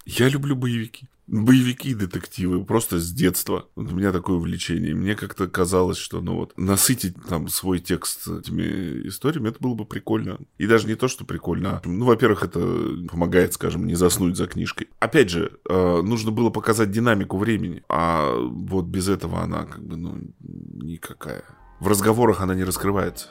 я 0.06 0.28
люблю 0.28 0.56
боевики 0.56 1.08
боевики 1.32 1.94
детективы 1.94 2.62
просто 2.64 2.98
с 2.98 3.10
детства. 3.10 3.66
Вот 3.74 3.90
у 3.90 3.96
меня 3.96 4.12
такое 4.12 4.36
увлечение. 4.36 4.94
Мне 4.94 5.16
как-то 5.16 5.48
казалось, 5.48 5.96
что 5.96 6.20
ну 6.20 6.36
вот 6.36 6.52
насытить 6.56 7.16
там 7.28 7.48
свой 7.48 7.80
текст 7.80 8.28
этими 8.28 9.08
историями, 9.08 9.48
это 9.48 9.58
было 9.58 9.74
бы 9.74 9.86
прикольно. 9.86 10.38
И 10.58 10.66
даже 10.66 10.86
не 10.86 10.94
то, 10.94 11.08
что 11.08 11.24
прикольно, 11.24 11.78
а, 11.78 11.88
ну, 11.88 12.04
во-первых, 12.04 12.44
это 12.44 12.60
помогает, 13.10 13.54
скажем, 13.54 13.86
не 13.86 13.94
заснуть 13.94 14.36
за 14.36 14.46
книжкой. 14.46 14.88
Опять 15.00 15.30
же, 15.30 15.52
э, 15.68 16.02
нужно 16.02 16.30
было 16.30 16.50
показать 16.50 16.90
динамику 16.90 17.38
времени, 17.38 17.82
а 17.88 18.34
вот 18.36 18.84
без 18.84 19.08
этого 19.08 19.40
она 19.40 19.64
как 19.64 19.82
бы, 19.82 19.96
ну, 19.96 20.18
никакая. 20.40 21.44
В 21.80 21.88
разговорах 21.88 22.42
она 22.42 22.54
не 22.54 22.64
раскрывается. 22.64 23.28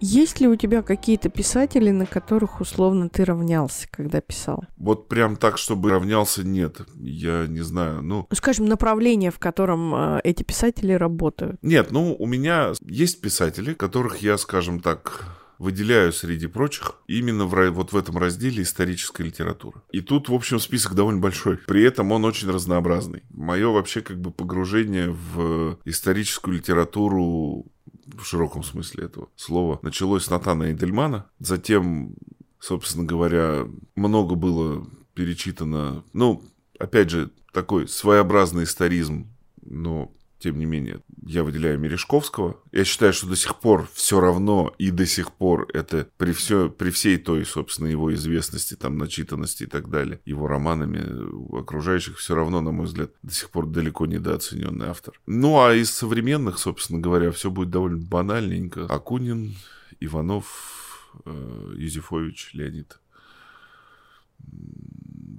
Есть 0.00 0.40
ли 0.40 0.48
у 0.48 0.56
тебя 0.56 0.82
какие-то 0.82 1.28
писатели, 1.28 1.90
на 1.90 2.06
которых 2.06 2.60
условно 2.60 3.08
ты 3.08 3.24
равнялся, 3.24 3.88
когда 3.90 4.20
писал? 4.20 4.64
Вот 4.76 5.08
прям 5.08 5.36
так, 5.36 5.58
чтобы 5.58 5.90
равнялся, 5.90 6.44
нет. 6.44 6.80
Я 6.96 7.46
не 7.46 7.60
знаю, 7.60 8.02
ну... 8.02 8.26
Скажем, 8.32 8.66
направление, 8.66 9.30
в 9.30 9.38
котором 9.38 9.94
э, 9.94 10.20
эти 10.24 10.42
писатели 10.42 10.92
работают. 10.92 11.58
Нет, 11.62 11.90
ну, 11.90 12.14
у 12.18 12.26
меня 12.26 12.72
есть 12.82 13.20
писатели, 13.20 13.74
которых 13.74 14.18
я, 14.18 14.36
скажем 14.38 14.80
так, 14.80 15.45
выделяю 15.58 16.12
среди 16.12 16.46
прочих 16.46 16.96
именно 17.06 17.46
в, 17.46 17.70
вот 17.70 17.92
в 17.92 17.96
этом 17.96 18.18
разделе 18.18 18.62
историческая 18.62 19.24
литература. 19.24 19.82
И 19.92 20.00
тут, 20.00 20.28
в 20.28 20.34
общем, 20.34 20.58
список 20.58 20.94
довольно 20.94 21.20
большой. 21.20 21.58
При 21.58 21.82
этом 21.82 22.12
он 22.12 22.24
очень 22.24 22.50
разнообразный. 22.50 23.22
Мое 23.30 23.68
вообще 23.68 24.00
как 24.00 24.20
бы 24.20 24.30
погружение 24.30 25.10
в 25.10 25.78
историческую 25.84 26.56
литературу 26.56 27.66
в 28.06 28.24
широком 28.24 28.62
смысле 28.62 29.04
этого 29.04 29.28
слова, 29.36 29.78
началось 29.82 30.24
с 30.24 30.30
Натана 30.30 30.64
Эйдельмана. 30.64 31.26
Затем, 31.38 32.14
собственно 32.60 33.04
говоря, 33.04 33.66
много 33.94 34.34
было 34.34 34.86
перечитано. 35.14 36.04
Ну, 36.12 36.42
опять 36.78 37.10
же, 37.10 37.30
такой 37.52 37.88
своеобразный 37.88 38.64
историзм, 38.64 39.28
но 39.62 40.12
тем 40.38 40.58
не 40.58 40.66
менее, 40.66 41.00
я 41.26 41.42
выделяю 41.44 41.78
Мережковского. 41.78 42.60
Я 42.72 42.84
считаю, 42.84 43.12
что 43.12 43.26
до 43.26 43.36
сих 43.36 43.58
пор 43.58 43.88
все 43.94 44.20
равно 44.20 44.74
и 44.78 44.90
до 44.90 45.06
сих 45.06 45.32
пор 45.32 45.68
это 45.72 46.08
при, 46.18 46.32
все, 46.32 46.68
при 46.68 46.90
всей 46.90 47.16
той, 47.16 47.44
собственно, 47.46 47.86
его 47.86 48.12
известности, 48.14 48.74
там, 48.74 48.98
начитанности 48.98 49.62
и 49.62 49.66
так 49.66 49.88
далее, 49.88 50.20
его 50.26 50.46
романами 50.46 51.58
окружающих 51.58 52.18
все 52.18 52.34
равно, 52.34 52.60
на 52.60 52.70
мой 52.70 52.86
взгляд, 52.86 53.10
до 53.22 53.32
сих 53.32 53.50
пор 53.50 53.66
далеко 53.66 54.06
недооцененный 54.06 54.88
автор. 54.88 55.18
Ну, 55.26 55.60
а 55.60 55.74
из 55.74 55.90
современных, 55.90 56.58
собственно 56.58 57.00
говоря, 57.00 57.30
все 57.30 57.50
будет 57.50 57.70
довольно 57.70 58.04
банальненько. 58.04 58.84
Акунин, 58.86 59.54
Иванов, 60.00 61.14
э, 61.24 61.74
Юзефович, 61.76 62.50
Леонид. 62.52 63.00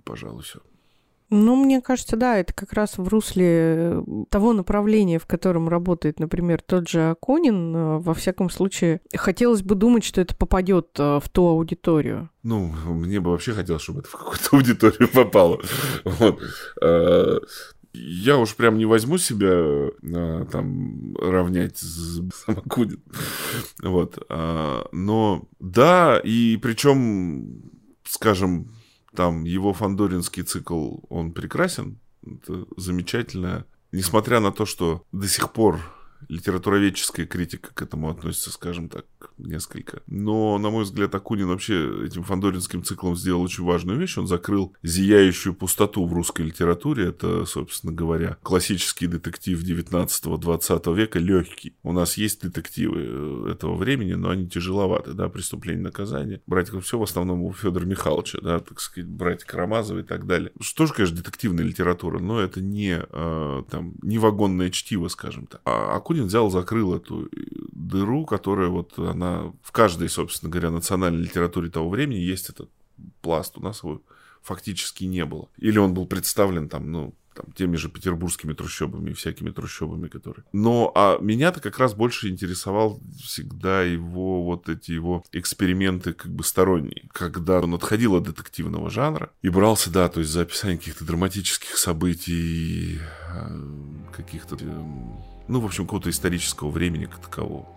Пожалуй, 0.03 0.41
все. 0.41 0.59
Ну, 1.29 1.57
мне 1.57 1.81
кажется, 1.81 2.15
да, 2.15 2.37
это 2.37 2.53
как 2.53 2.71
раз 2.71 2.97
в 2.97 3.05
русле 3.09 3.45
э, 3.45 4.03
того 4.29 4.53
направления, 4.53 5.19
в 5.19 5.25
котором 5.25 5.67
работает, 5.67 6.19
например, 6.19 6.61
тот 6.61 6.87
же 6.87 7.09
Акунин. 7.09 7.75
Э, 7.75 7.97
во 7.99 8.13
всяком 8.13 8.49
случае, 8.49 9.01
хотелось 9.13 9.61
бы 9.61 9.75
думать, 9.75 10.05
что 10.05 10.21
это 10.21 10.33
попадет 10.35 10.87
э, 10.97 11.19
в 11.21 11.27
ту 11.29 11.47
аудиторию. 11.47 12.29
Ну, 12.43 12.73
мне 12.85 13.19
бы 13.19 13.31
вообще 13.31 13.51
хотелось, 13.51 13.81
чтобы 13.81 13.99
это 13.99 14.09
в 14.09 14.11
какую-то 14.13 14.55
аудиторию 14.55 15.09
попало. 15.13 15.59
Вот. 16.05 16.41
Я 17.93 18.37
уж 18.37 18.55
прям 18.55 18.77
не 18.77 18.85
возьму 18.85 19.17
себя 19.17 19.89
там 20.49 21.13
равнять 21.17 21.77
с 21.79 22.21
Акунин. 22.45 23.03
Вот. 23.83 24.17
Но 24.29 25.43
да, 25.59 26.21
и 26.23 26.57
причем, 26.57 27.63
скажем, 28.05 28.76
там 29.17 29.45
его 29.45 29.73
фандоринский 29.73 30.43
цикл, 30.43 30.99
он 31.09 31.31
прекрасен, 31.31 31.99
это 32.23 32.67
замечательно. 32.77 33.65
Несмотря 33.91 34.39
на 34.39 34.51
то, 34.51 34.67
что 34.67 35.03
до 35.11 35.27
сих 35.27 35.51
пор 35.53 35.81
литературоведческая 36.29 37.25
критика 37.25 37.73
к 37.73 37.81
этому 37.81 38.11
относится, 38.11 38.51
скажем 38.51 38.89
так, 38.89 39.07
несколько. 39.37 40.01
Но, 40.07 40.57
на 40.57 40.69
мой 40.69 40.83
взгляд, 40.83 41.13
Акунин 41.15 41.47
вообще 41.47 42.05
этим 42.05 42.23
фандоринским 42.23 42.83
циклом 42.83 43.15
сделал 43.15 43.41
очень 43.41 43.63
важную 43.63 43.99
вещь. 43.99 44.17
Он 44.17 44.27
закрыл 44.27 44.73
зияющую 44.83 45.53
пустоту 45.53 46.05
в 46.05 46.13
русской 46.13 46.43
литературе. 46.43 47.07
Это, 47.07 47.45
собственно 47.45 47.93
говоря, 47.93 48.37
классический 48.43 49.07
детектив 49.07 49.61
19-20 49.63 50.95
века, 50.95 51.19
легкий. 51.19 51.75
У 51.83 51.91
нас 51.91 52.17
есть 52.17 52.41
детективы 52.41 52.97
э, 52.97 53.51
этого 53.51 53.75
времени, 53.75 54.13
но 54.13 54.29
они 54.29 54.47
тяжеловаты, 54.47 55.13
да, 55.13 55.29
преступление, 55.29 55.83
наказание. 55.83 56.41
Брать 56.47 56.69
все 56.81 56.97
в 56.97 57.03
основном 57.03 57.43
у 57.43 57.53
Федора 57.53 57.85
Михайловича, 57.85 58.39
да, 58.41 58.59
так 58.59 58.79
сказать, 58.79 59.09
брать 59.09 59.43
Карамазова 59.43 59.99
и 59.99 60.03
так 60.03 60.25
далее. 60.25 60.51
Что 60.59 60.85
же, 60.85 60.93
конечно, 60.93 61.17
детективная 61.17 61.63
литература, 61.63 62.19
но 62.19 62.39
это 62.39 62.61
не, 62.61 62.99
э, 63.01 63.63
там, 63.69 63.93
не 64.01 64.17
вагонное 64.17 64.69
чтиво, 64.69 65.07
скажем 65.07 65.47
так. 65.47 65.61
А 65.65 65.95
Акунин 65.95 66.25
взял, 66.25 66.49
закрыл 66.49 66.95
эту 66.95 67.25
э, 67.25 67.29
дыру, 67.71 68.25
которая 68.25 68.69
вот 68.69 68.97
она 68.97 69.26
в 69.61 69.71
каждой, 69.71 70.09
собственно 70.09 70.51
говоря, 70.51 70.71
национальной 70.71 71.23
литературе 71.23 71.69
того 71.69 71.89
времени 71.89 72.19
есть 72.19 72.49
этот 72.49 72.69
пласт. 73.21 73.57
У 73.57 73.61
нас 73.61 73.83
его 73.83 74.01
фактически 74.41 75.05
не 75.05 75.25
было. 75.25 75.49
Или 75.57 75.77
он 75.77 75.93
был 75.93 76.05
представлен 76.05 76.69
там, 76.69 76.91
ну, 76.91 77.13
там, 77.37 77.51
теми 77.53 77.75
же 77.75 77.89
петербургскими 77.89 78.53
трущобами, 78.53 79.13
всякими 79.13 79.51
трущобами, 79.51 80.07
которые... 80.07 80.43
Но 80.53 80.91
а 80.95 81.19
меня-то 81.21 81.59
как 81.59 81.77
раз 81.77 81.93
больше 81.93 82.29
интересовал 82.29 82.99
всегда 83.23 83.83
его 83.83 84.43
вот 84.43 84.69
эти 84.69 84.91
его 84.91 85.23
эксперименты 85.31 86.13
как 86.13 86.31
бы 86.31 86.43
сторонние, 86.43 87.07
когда 87.11 87.59
он 87.59 87.75
отходил 87.75 88.15
от 88.15 88.23
детективного 88.23 88.89
жанра 88.89 89.29
и 89.43 89.49
брался, 89.49 89.91
да, 89.91 90.09
то 90.09 90.19
есть 90.19 90.31
за 90.31 90.41
описание 90.41 90.77
каких-то 90.77 91.05
драматических 91.05 91.77
событий, 91.77 92.99
э, 93.33 94.11
каких-то 94.15 94.55
эм, 94.55 95.21
ну, 95.47 95.59
в 95.59 95.65
общем, 95.65 95.85
какого-то 95.85 96.09
исторического 96.09 96.69
времени 96.69 97.05
как 97.05 97.19
такового. 97.19 97.67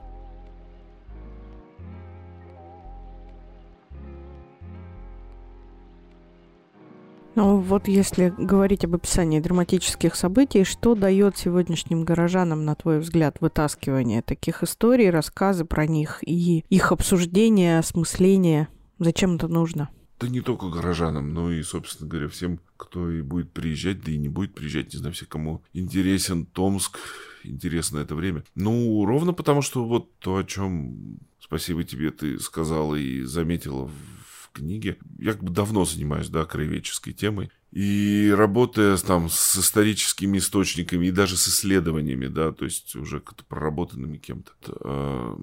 Ну 7.43 7.57
вот 7.57 7.89
если 7.89 8.35
говорить 8.37 8.85
об 8.85 8.97
описании 8.97 9.41
драматических 9.41 10.15
событий, 10.15 10.63
что 10.65 10.95
дает 10.95 11.39
сегодняшним 11.39 12.05
горожанам, 12.05 12.67
на 12.67 12.75
твой 12.75 12.99
взгляд, 12.99 13.39
вытаскивание 13.41 14.21
таких 14.21 14.63
историй, 14.63 15.09
рассказы 15.09 15.65
про 15.65 15.87
них 15.87 16.19
и 16.21 16.67
их 16.69 16.93
обсуждение, 16.93 17.79
осмысление? 17.79 18.69
Зачем 18.99 19.37
это 19.37 19.49
нужно? 19.49 19.89
Да 20.21 20.29
не 20.29 20.43
только 20.43 20.69
горожанам, 20.69 21.33
но 21.33 21.51
и, 21.51 21.63
собственно 21.63 22.11
говоря, 22.11 22.29
всем, 22.29 22.61
кто 22.77 23.11
и 23.11 23.23
будет 23.23 23.53
приезжать, 23.53 24.05
да 24.05 24.13
и 24.13 24.19
не 24.19 24.29
будет 24.29 24.55
приезжать, 24.55 24.93
не 24.93 24.99
знаю, 24.99 25.15
все, 25.15 25.25
кому 25.25 25.63
интересен 25.73 26.45
Томск, 26.45 26.99
интересно 27.43 28.01
это 28.01 28.15
время. 28.15 28.45
Ну, 28.55 29.03
ровно 29.07 29.33
потому, 29.33 29.63
что 29.63 29.87
вот 29.87 30.15
то, 30.19 30.37
о 30.37 30.45
чем, 30.45 31.19
спасибо 31.41 31.85
тебе, 31.85 32.11
ты 32.11 32.39
сказала 32.39 32.97
и 32.97 33.23
заметила 33.23 33.87
в 33.87 34.20
книге. 34.61 34.99
Я 35.19 35.33
как 35.33 35.43
бы 35.43 35.51
давно 35.51 35.85
занимаюсь, 35.85 36.29
да, 36.29 36.45
краеведческой 36.45 37.13
темой. 37.13 37.51
И 37.73 38.33
работая 38.37 38.97
там 38.97 39.29
с 39.29 39.59
историческими 39.59 40.39
источниками 40.39 41.07
и 41.07 41.13
даже 41.13 41.37
с 41.37 41.49
исследованиями, 41.49 42.27
да, 42.27 42.53
то 42.53 42.65
есть 42.65 42.97
уже 42.97 43.21
как-то 43.21 43.45
проработанными 43.45 44.19
кем-то, 44.19 44.53
а, 44.81 45.41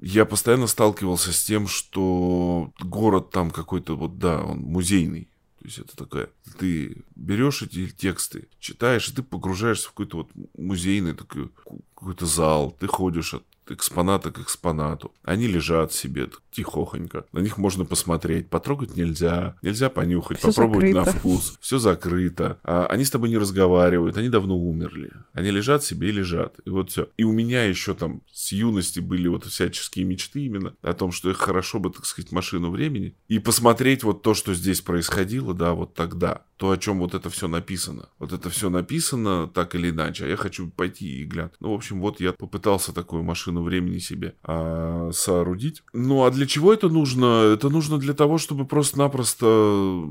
я 0.00 0.24
постоянно 0.24 0.66
сталкивался 0.66 1.32
с 1.32 1.44
тем, 1.44 1.68
что 1.68 2.72
город 2.80 3.30
там 3.30 3.50
какой-то 3.50 3.96
вот, 3.96 4.18
да, 4.18 4.42
он 4.42 4.60
музейный. 4.60 5.28
То 5.58 5.66
есть 5.66 5.78
это 5.78 5.94
такая, 5.94 6.30
ты 6.58 7.04
берешь 7.14 7.60
эти 7.60 7.86
тексты, 7.88 8.48
читаешь, 8.58 9.10
и 9.10 9.12
ты 9.12 9.22
погружаешься 9.22 9.88
в 9.88 9.90
какой-то 9.90 10.16
вот 10.16 10.30
музейный 10.56 11.12
такой 11.12 11.50
какой-то 11.94 12.24
зал, 12.24 12.74
ты 12.80 12.86
ходишь, 12.86 13.34
экспоната 13.72 14.30
к 14.30 14.38
экспонату. 14.40 15.12
Они 15.22 15.46
лежат 15.46 15.92
себе 15.92 16.28
тихохонько. 16.50 17.24
На 17.32 17.38
них 17.40 17.58
можно 17.58 17.84
посмотреть. 17.84 18.48
Потрогать 18.48 18.96
нельзя. 18.96 19.56
Нельзя 19.62 19.88
понюхать, 19.88 20.38
Всё 20.38 20.48
попробовать 20.48 20.92
закрыто. 20.92 21.12
на 21.12 21.18
вкус. 21.18 21.58
Все 21.60 21.78
закрыто. 21.78 22.58
А 22.64 22.86
они 22.86 23.04
с 23.04 23.10
тобой 23.10 23.28
не 23.28 23.38
разговаривают. 23.38 24.16
Они 24.16 24.28
давно 24.28 24.56
умерли. 24.58 25.12
Они 25.32 25.50
лежат 25.50 25.84
себе 25.84 26.08
и 26.08 26.12
лежат. 26.12 26.56
И 26.64 26.70
вот 26.70 26.90
все. 26.90 27.08
И 27.16 27.24
у 27.24 27.32
меня 27.32 27.64
еще 27.64 27.94
там 27.94 28.22
с 28.32 28.52
юности 28.52 29.00
были 29.00 29.28
вот 29.28 29.44
всяческие 29.44 30.04
мечты 30.04 30.44
именно 30.44 30.74
о 30.82 30.92
том, 30.92 31.12
что 31.12 31.30
их 31.30 31.36
хорошо 31.38 31.78
бы, 31.78 31.90
так 31.90 32.04
сказать, 32.06 32.32
машину 32.32 32.70
времени. 32.70 33.14
И 33.28 33.38
посмотреть 33.38 34.02
вот 34.02 34.22
то, 34.22 34.34
что 34.34 34.54
здесь 34.54 34.80
происходило, 34.80 35.54
да, 35.54 35.74
вот 35.74 35.94
тогда. 35.94 36.42
То, 36.56 36.70
о 36.70 36.76
чем 36.76 36.98
вот 36.98 37.14
это 37.14 37.30
все 37.30 37.48
написано. 37.48 38.08
Вот 38.18 38.32
это 38.32 38.50
все 38.50 38.68
написано 38.68 39.46
так 39.48 39.74
или 39.74 39.90
иначе. 39.90 40.24
А 40.24 40.28
я 40.28 40.36
хочу 40.36 40.68
пойти 40.68 41.22
и 41.22 41.24
глянуть. 41.24 41.52
Ну, 41.60 41.70
в 41.70 41.74
общем, 41.74 42.00
вот 42.00 42.20
я 42.20 42.32
попытался 42.32 42.92
такую 42.92 43.22
машину 43.22 43.59
времени 43.62 43.98
себе 43.98 44.34
а, 44.42 45.10
соорудить. 45.12 45.82
Ну, 45.92 46.24
а 46.24 46.30
для 46.30 46.46
чего 46.46 46.72
это 46.72 46.88
нужно? 46.88 47.52
Это 47.54 47.68
нужно 47.68 47.98
для 47.98 48.14
того, 48.14 48.38
чтобы 48.38 48.66
просто-напросто 48.66 50.04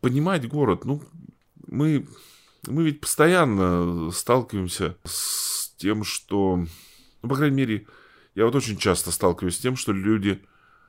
понимать 0.00 0.48
город. 0.48 0.84
Ну, 0.84 1.02
мы, 1.66 2.06
мы 2.66 2.84
ведь 2.84 3.00
постоянно 3.00 4.10
сталкиваемся 4.10 4.96
с 5.04 5.74
тем, 5.76 6.04
что... 6.04 6.64
Ну, 7.22 7.28
по 7.28 7.36
крайней 7.36 7.56
мере, 7.56 7.86
я 8.34 8.44
вот 8.44 8.54
очень 8.54 8.76
часто 8.76 9.10
сталкиваюсь 9.10 9.56
с 9.56 9.60
тем, 9.60 9.76
что 9.76 9.92
люди, 9.92 10.42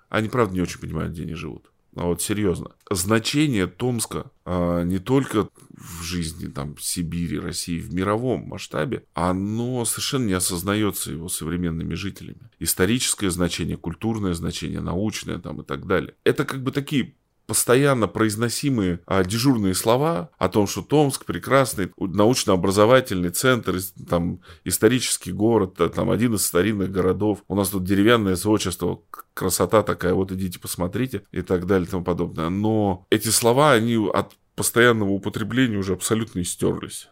они 0.09 0.29
правда 0.29 0.53
не 0.53 0.61
очень 0.61 0.79
понимают, 0.79 1.13
где 1.13 1.23
они 1.23 1.33
живут. 1.33 1.71
А 1.95 2.05
вот 2.05 2.21
серьезно. 2.21 2.71
Значение 2.91 3.67
Томска 3.67 4.31
а, 4.45 4.83
не 4.83 4.99
только 4.99 5.49
в 5.69 6.03
жизни 6.03 6.47
там, 6.47 6.77
Сибири, 6.79 7.39
России, 7.39 7.79
в 7.79 7.93
мировом 7.93 8.47
масштабе, 8.47 9.03
оно 9.13 9.83
совершенно 9.85 10.25
не 10.25 10.33
осознается 10.33 11.11
его 11.11 11.29
современными 11.29 11.95
жителями. 11.95 12.49
Историческое 12.59 13.31
значение, 13.31 13.77
культурное 13.77 14.33
значение, 14.33 14.81
научное 14.81 15.39
там, 15.39 15.61
и 15.61 15.65
так 15.65 15.87
далее. 15.87 16.15
Это 16.23 16.45
как 16.45 16.61
бы 16.61 16.71
такие 16.71 17.15
постоянно 17.47 18.07
произносимые 18.07 18.99
а, 19.05 19.23
дежурные 19.23 19.73
слова 19.73 20.29
о 20.37 20.49
том, 20.49 20.67
что 20.67 20.81
Томск 20.81 21.25
прекрасный 21.25 21.91
научно-образовательный 21.97 23.29
центр, 23.29 23.79
там 24.07 24.41
исторический 24.65 25.31
город, 25.31 25.79
а, 25.79 25.89
там 25.89 26.11
один 26.11 26.35
из 26.35 26.45
старинных 26.45 26.91
городов. 26.91 27.43
У 27.47 27.55
нас 27.55 27.69
тут 27.69 27.85
деревянное 27.85 28.35
зодчество, 28.35 29.01
красота 29.33 29.81
такая, 29.81 30.13
вот 30.13 30.31
идите 30.31 30.59
посмотрите 30.59 31.23
и 31.31 31.41
так 31.41 31.65
далее 31.65 31.87
и 31.87 31.89
тому 31.89 32.03
подобное. 32.03 32.49
Но 32.49 33.07
эти 33.09 33.29
слова, 33.29 33.71
они 33.71 33.95
от 34.13 34.33
постоянного 34.55 35.11
употребления 35.11 35.77
уже 35.77 35.93
абсолютно 35.93 36.41
истерлись. 36.41 37.07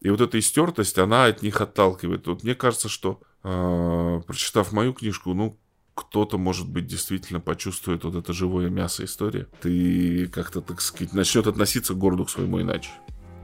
И 0.00 0.08
вот 0.10 0.20
эта 0.20 0.38
истертость, 0.38 0.98
она 0.98 1.24
от 1.24 1.42
них 1.42 1.60
отталкивает. 1.60 2.28
Вот 2.28 2.44
мне 2.44 2.54
кажется, 2.54 2.88
что 2.88 3.20
а, 3.42 4.20
прочитав 4.20 4.70
мою 4.72 4.92
книжку, 4.92 5.34
ну, 5.34 5.58
кто-то, 5.96 6.36
может 6.36 6.68
быть, 6.68 6.86
действительно 6.86 7.40
почувствует 7.40 8.04
вот 8.04 8.14
это 8.14 8.32
живое 8.34 8.68
мясо 8.68 9.04
истории. 9.04 9.46
Ты 9.62 10.28
как-то, 10.28 10.60
так 10.60 10.80
сказать, 10.82 11.14
начнет 11.14 11.46
относиться 11.46 11.94
к 11.94 11.98
городу 11.98 12.26
к 12.26 12.30
своему 12.30 12.60
иначе. 12.60 12.90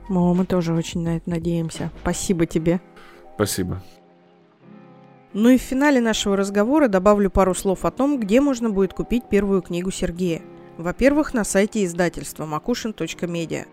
О, 0.07 0.33
мы 0.35 0.45
тоже 0.45 0.73
очень 0.73 1.01
на 1.01 1.17
это 1.17 1.29
надеемся. 1.29 1.91
Спасибо 2.01 2.45
тебе. 2.45 2.79
Спасибо. 3.35 3.81
Ну 5.33 5.49
и 5.49 5.57
в 5.57 5.61
финале 5.61 5.99
нашего 5.99 6.37
разговора 6.37 6.87
добавлю 6.87 7.31
пару 7.31 7.55
слов 7.55 7.85
о 7.85 7.91
том, 7.91 8.19
где 8.19 8.39
можно 8.39 8.69
будет 8.69 8.93
купить 8.93 9.27
первую 9.27 9.63
книгу 9.63 9.89
Сергея. 9.89 10.43
Во-первых, 10.77 11.33
на 11.33 11.43
сайте 11.43 11.83
издательства 11.83 12.45
makushin.media. 12.45 13.65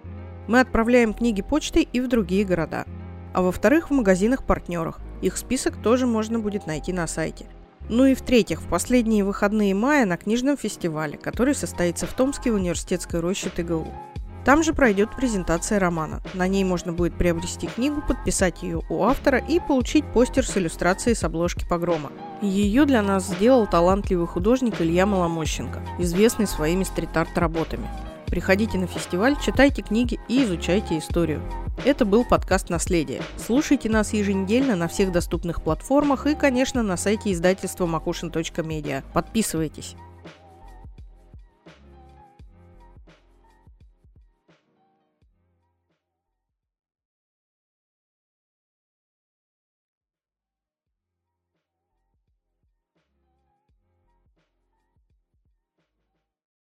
Мы 0.48 0.60
отправляем 0.60 1.12
книги 1.12 1.42
почтой 1.42 1.86
и 1.92 2.00
в 2.00 2.08
другие 2.08 2.44
города. 2.44 2.86
А 3.34 3.42
во-вторых, 3.42 3.90
в 3.90 3.92
магазинах-партнерах. 3.92 5.00
Их 5.20 5.36
список 5.36 5.76
тоже 5.82 6.06
можно 6.06 6.38
будет 6.38 6.66
найти 6.66 6.94
на 6.94 7.06
сайте. 7.06 7.46
Ну 7.92 8.04
и 8.04 8.14
в-третьих, 8.14 8.62
в 8.62 8.68
последние 8.68 9.24
выходные 9.24 9.74
мая 9.74 10.06
на 10.06 10.16
книжном 10.16 10.56
фестивале, 10.56 11.18
который 11.18 11.56
состоится 11.56 12.06
в 12.06 12.12
Томске 12.12 12.52
в 12.52 12.54
университетской 12.54 13.18
роще 13.18 13.50
ТГУ. 13.50 13.88
Там 14.44 14.62
же 14.62 14.72
пройдет 14.72 15.08
презентация 15.16 15.80
романа. 15.80 16.22
На 16.32 16.46
ней 16.46 16.62
можно 16.62 16.92
будет 16.92 17.14
приобрести 17.14 17.66
книгу, 17.66 18.00
подписать 18.00 18.62
ее 18.62 18.80
у 18.88 19.02
автора 19.02 19.38
и 19.38 19.58
получить 19.58 20.04
постер 20.12 20.46
с 20.46 20.56
иллюстрацией 20.56 21.16
с 21.16 21.24
обложки 21.24 21.66
погрома. 21.68 22.12
Ее 22.40 22.84
для 22.84 23.02
нас 23.02 23.26
сделал 23.26 23.66
талантливый 23.66 24.28
художник 24.28 24.80
Илья 24.80 25.04
Маломощенко, 25.04 25.82
известный 25.98 26.46
своими 26.46 26.84
стрит-арт 26.84 27.36
работами. 27.36 27.88
Приходите 28.30 28.78
на 28.78 28.86
фестиваль, 28.86 29.36
читайте 29.40 29.82
книги 29.82 30.20
и 30.28 30.44
изучайте 30.44 30.96
историю. 30.98 31.42
Это 31.84 32.04
был 32.04 32.24
подкаст 32.24 32.70
«Наследие». 32.70 33.22
Слушайте 33.36 33.88
нас 33.88 34.12
еженедельно 34.12 34.76
на 34.76 34.86
всех 34.86 35.10
доступных 35.10 35.62
платформах 35.62 36.26
и, 36.26 36.36
конечно, 36.36 36.82
на 36.84 36.96
сайте 36.96 37.32
издательства 37.32 37.86
makushin.media. 37.86 39.02
Подписывайтесь. 39.12 39.96